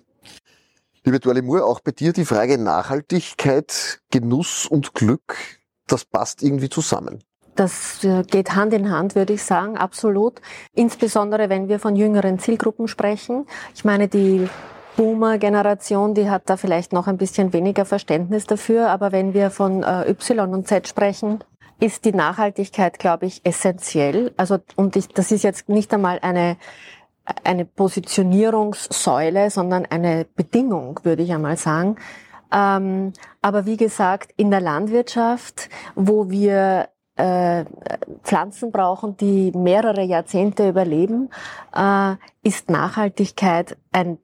Liebe 1.04 1.20
Dorle 1.20 1.44
Moore, 1.44 1.66
auch 1.66 1.82
bei 1.82 1.92
dir 1.92 2.14
die 2.14 2.26
Frage 2.26 2.58
Nachhaltigkeit, 2.58 4.02
Genuss 4.10 4.66
und 4.66 4.96
Glück, 4.96 5.36
das 5.86 6.04
passt 6.04 6.42
irgendwie 6.42 6.70
zusammen. 6.70 7.24
Das 7.56 8.04
äh, 8.04 8.24
geht 8.24 8.56
Hand 8.56 8.74
in 8.74 8.92
Hand, 8.92 9.16
würde 9.16 9.34
ich 9.34 9.44
sagen, 9.44 9.78
absolut. 9.78 10.42
Insbesondere, 10.74 11.50
wenn 11.50 11.70
wir 11.70 11.80
von 11.80 11.96
jüngeren 11.96 12.38
Zielgruppen 12.38 12.88
sprechen. 12.88 13.46
Ich 13.74 13.86
meine, 13.86 14.08
die 14.08 14.50
Boomer-Generation, 14.98 16.14
die 16.14 16.30
hat 16.30 16.50
da 16.50 16.58
vielleicht 16.58 16.94
noch 16.94 17.08
ein 17.08 17.18
bisschen 17.18 17.54
weniger 17.54 17.86
Verständnis 17.86 18.46
dafür. 18.46 18.90
Aber 18.90 19.12
wenn 19.12 19.34
wir 19.34 19.52
von 19.52 19.84
äh, 19.84 20.10
Y 20.10 20.54
und 20.54 20.68
Z 20.68 20.88
sprechen, 20.88 21.44
ist 21.80 22.06
die 22.06 22.14
Nachhaltigkeit, 22.14 23.00
glaube 23.00 23.26
ich, 23.26 23.46
essentiell. 23.46 24.34
Also, 24.38 24.60
und 24.76 24.96
ich, 24.96 25.08
das 25.10 25.32
ist 25.32 25.44
jetzt 25.44 25.70
nicht 25.70 25.94
einmal 25.94 26.20
eine, 26.22 26.58
eine 27.44 27.66
Positionierungssäule, 27.66 29.50
sondern 29.50 29.86
eine 29.86 30.26
Bedingung, 30.36 31.00
würde 31.04 31.24
ich 31.24 31.34
einmal 31.34 31.58
sagen. 31.58 31.98
Ähm, 32.52 33.14
aber 33.42 33.66
wie 33.66 33.78
gesagt, 33.78 34.32
in 34.38 34.52
der 34.52 34.62
Landwirtschaft, 34.62 35.70
wo 35.96 36.30
wir 36.30 36.88
äh, 37.16 37.66
Pflanzen 38.24 38.72
brauchen, 38.72 39.18
die 39.18 39.52
mehrere 39.52 40.04
Jahrzehnte 40.04 40.70
überleben, 40.70 41.30
äh, 41.76 42.16
ist 42.44 42.70
Nachhaltigkeit 42.70 43.78
ein 43.92 44.18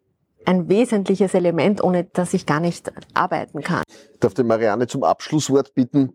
ein 0.46 0.70
wesentliches 0.70 1.36
Element, 1.36 1.84
ohne 1.84 2.06
das 2.06 2.34
ich 2.34 2.46
gar 2.48 2.60
nicht 2.60 2.92
arbeiten 3.14 3.62
kann. 3.62 3.84
Ich 3.88 4.20
darf 4.20 4.34
die 4.34 4.44
Marianne 4.44 4.88
zum 4.88 5.04
Abschlusswort 5.04 5.76
bitten. 5.76 6.14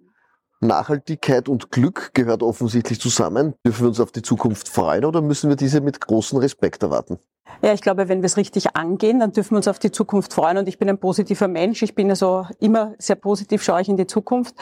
Nachhaltigkeit 0.61 1.49
und 1.49 1.71
Glück 1.71 2.11
gehört 2.15 2.43
offensichtlich 2.43 3.01
zusammen. 3.01 3.55
Dürfen 3.65 3.83
wir 3.83 3.89
uns 3.89 4.01
auf 4.01 4.11
die 4.11 4.23
Zukunft 4.23 4.69
freuen 4.69 5.05
oder 5.05 5.21
müssen 5.21 5.49
wir 5.51 5.57
diese 5.57 5.81
mit 5.81 6.01
großem 6.01 6.39
Respekt 6.39 6.83
erwarten? 6.83 7.19
Ja, 7.63 7.73
ich 7.73 7.81
glaube, 7.81 8.09
wenn 8.09 8.23
wir 8.23 8.27
es 8.27 8.37
richtig 8.37 8.77
angehen, 8.77 9.21
dann 9.21 9.33
dürfen 9.33 9.53
wir 9.53 9.57
uns 9.57 9.69
auf 9.69 9.79
die 9.79 9.91
Zukunft 9.91 10.33
freuen. 10.33 10.59
Und 10.59 10.69
ich 10.69 10.79
bin 10.79 10.89
ein 10.89 10.99
positiver 10.99 11.49
Mensch. 11.49 11.83
Ich 11.83 11.95
bin 11.95 12.11
also 12.11 12.47
immer 12.61 12.95
sehr 12.99 13.17
positiv, 13.17 13.63
schaue 13.63 13.81
ich 13.81 13.89
in 13.89 13.97
die 13.97 14.07
Zukunft. 14.07 14.55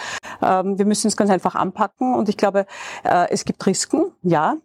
Ähm, 0.42 0.78
wir 0.78 0.86
müssen 0.86 1.08
es 1.08 1.16
ganz 1.16 1.30
einfach 1.30 1.54
anpacken. 1.54 2.14
Und 2.14 2.28
ich 2.28 2.36
glaube, 2.36 2.66
äh, 3.02 3.26
es 3.30 3.44
gibt 3.44 3.64
Risiken. 3.66 4.12
Ja, 4.22 4.56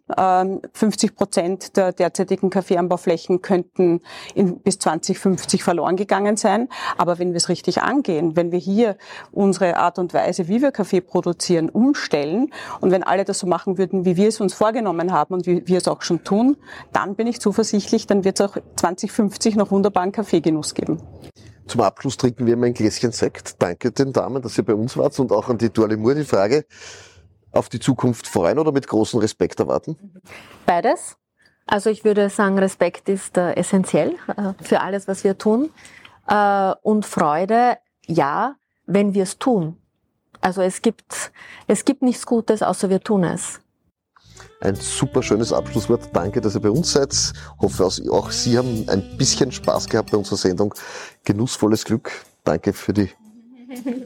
50 0.72 1.10
ähm, 1.10 1.16
Prozent 1.16 1.76
der 1.76 1.92
derzeitigen 1.92 2.50
Kaffeeanbauflächen 2.50 3.42
könnten 3.42 4.00
in, 4.34 4.60
bis 4.60 4.78
2050 4.78 5.64
verloren 5.64 5.96
gegangen 5.96 6.36
sein. 6.36 6.68
Aber 6.96 7.18
wenn 7.18 7.30
wir 7.30 7.36
es 7.36 7.48
richtig 7.48 7.82
angehen, 7.82 8.36
wenn 8.36 8.52
wir 8.52 8.58
hier 8.58 8.96
unsere 9.32 9.76
Art 9.76 9.98
und 9.98 10.14
Weise, 10.14 10.48
wie 10.48 10.62
wir 10.62 10.72
Kaffee 10.72 11.00
produzieren, 11.00 11.68
umstellen 11.68 12.52
und 12.80 12.90
wenn 12.90 13.02
alle 13.02 13.24
das 13.24 13.40
so 13.40 13.46
machen 13.46 13.78
würden, 13.78 14.04
wie 14.04 14.16
wir 14.16 14.28
es 14.28 14.40
uns 14.40 14.54
vorgenommen 14.54 15.12
haben 15.12 15.34
und 15.34 15.46
wie 15.46 15.66
wir 15.66 15.78
es 15.78 15.88
auch 15.88 16.02
schon 16.02 16.24
tun, 16.24 16.56
dann 16.92 17.14
bin 17.16 17.26
ich 17.26 17.40
zuversichtlich, 17.40 18.06
dann 18.10 18.24
wird 18.24 18.40
es 18.40 18.46
auch 18.46 18.56
2050 18.76 19.56
noch 19.56 19.70
wunderbaren 19.70 20.12
Kaffeegenuss 20.12 20.74
geben. 20.74 21.00
Zum 21.66 21.82
Abschluss 21.82 22.16
trinken 22.16 22.46
wir 22.46 22.56
mal 22.56 22.66
ein 22.66 22.74
Gläschen 22.74 23.12
Sekt. 23.12 23.62
Danke 23.62 23.92
den 23.92 24.12
Damen, 24.12 24.42
dass 24.42 24.58
ihr 24.58 24.64
bei 24.64 24.74
uns 24.74 24.96
wart 24.96 25.18
und 25.20 25.30
auch 25.30 25.48
an 25.48 25.58
die 25.58 25.70
Dorle 25.70 25.96
Moore 25.96 26.16
die 26.16 26.24
Frage, 26.24 26.64
auf 27.52 27.68
die 27.68 27.78
Zukunft 27.78 28.26
freuen 28.26 28.58
oder 28.58 28.72
mit 28.72 28.88
großem 28.88 29.20
Respekt 29.20 29.60
erwarten? 29.60 29.96
Beides. 30.66 31.16
Also 31.66 31.88
ich 31.88 32.04
würde 32.04 32.28
sagen, 32.30 32.58
Respekt 32.58 33.08
ist 33.08 33.36
äh, 33.36 33.52
essentiell 33.52 34.16
äh, 34.36 34.52
für 34.60 34.80
alles, 34.80 35.06
was 35.06 35.22
wir 35.22 35.38
tun. 35.38 35.70
Äh, 36.26 36.72
und 36.82 37.06
Freude, 37.06 37.78
ja, 38.06 38.56
wenn 38.86 39.14
wir 39.14 39.22
es 39.22 39.38
tun. 39.38 39.76
Also 40.40 40.62
es 40.62 40.82
gibt, 40.82 41.30
es 41.68 41.84
gibt 41.84 42.02
nichts 42.02 42.26
Gutes, 42.26 42.62
außer 42.62 42.90
wir 42.90 43.00
tun 43.00 43.22
es. 43.22 43.60
Ein 44.60 44.74
super 44.74 45.22
schönes 45.22 45.52
Abschlusswort. 45.52 46.10
Danke, 46.12 46.40
dass 46.40 46.54
ihr 46.54 46.60
bei 46.60 46.70
uns 46.70 46.92
seid. 46.92 47.14
Hoffe, 47.58 47.86
auch 48.10 48.30
Sie 48.30 48.58
haben 48.58 48.84
ein 48.88 49.16
bisschen 49.16 49.50
Spaß 49.50 49.88
gehabt 49.88 50.10
bei 50.10 50.18
unserer 50.18 50.36
Sendung. 50.36 50.74
Genussvolles 51.24 51.84
Glück. 51.84 52.12
Danke 52.44 52.72
für 52.74 52.92
die 52.92 53.10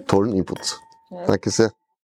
tollen 0.07 0.33
Inputs. 0.33 0.81
Danke 1.27 1.51
sehr. 1.51 1.73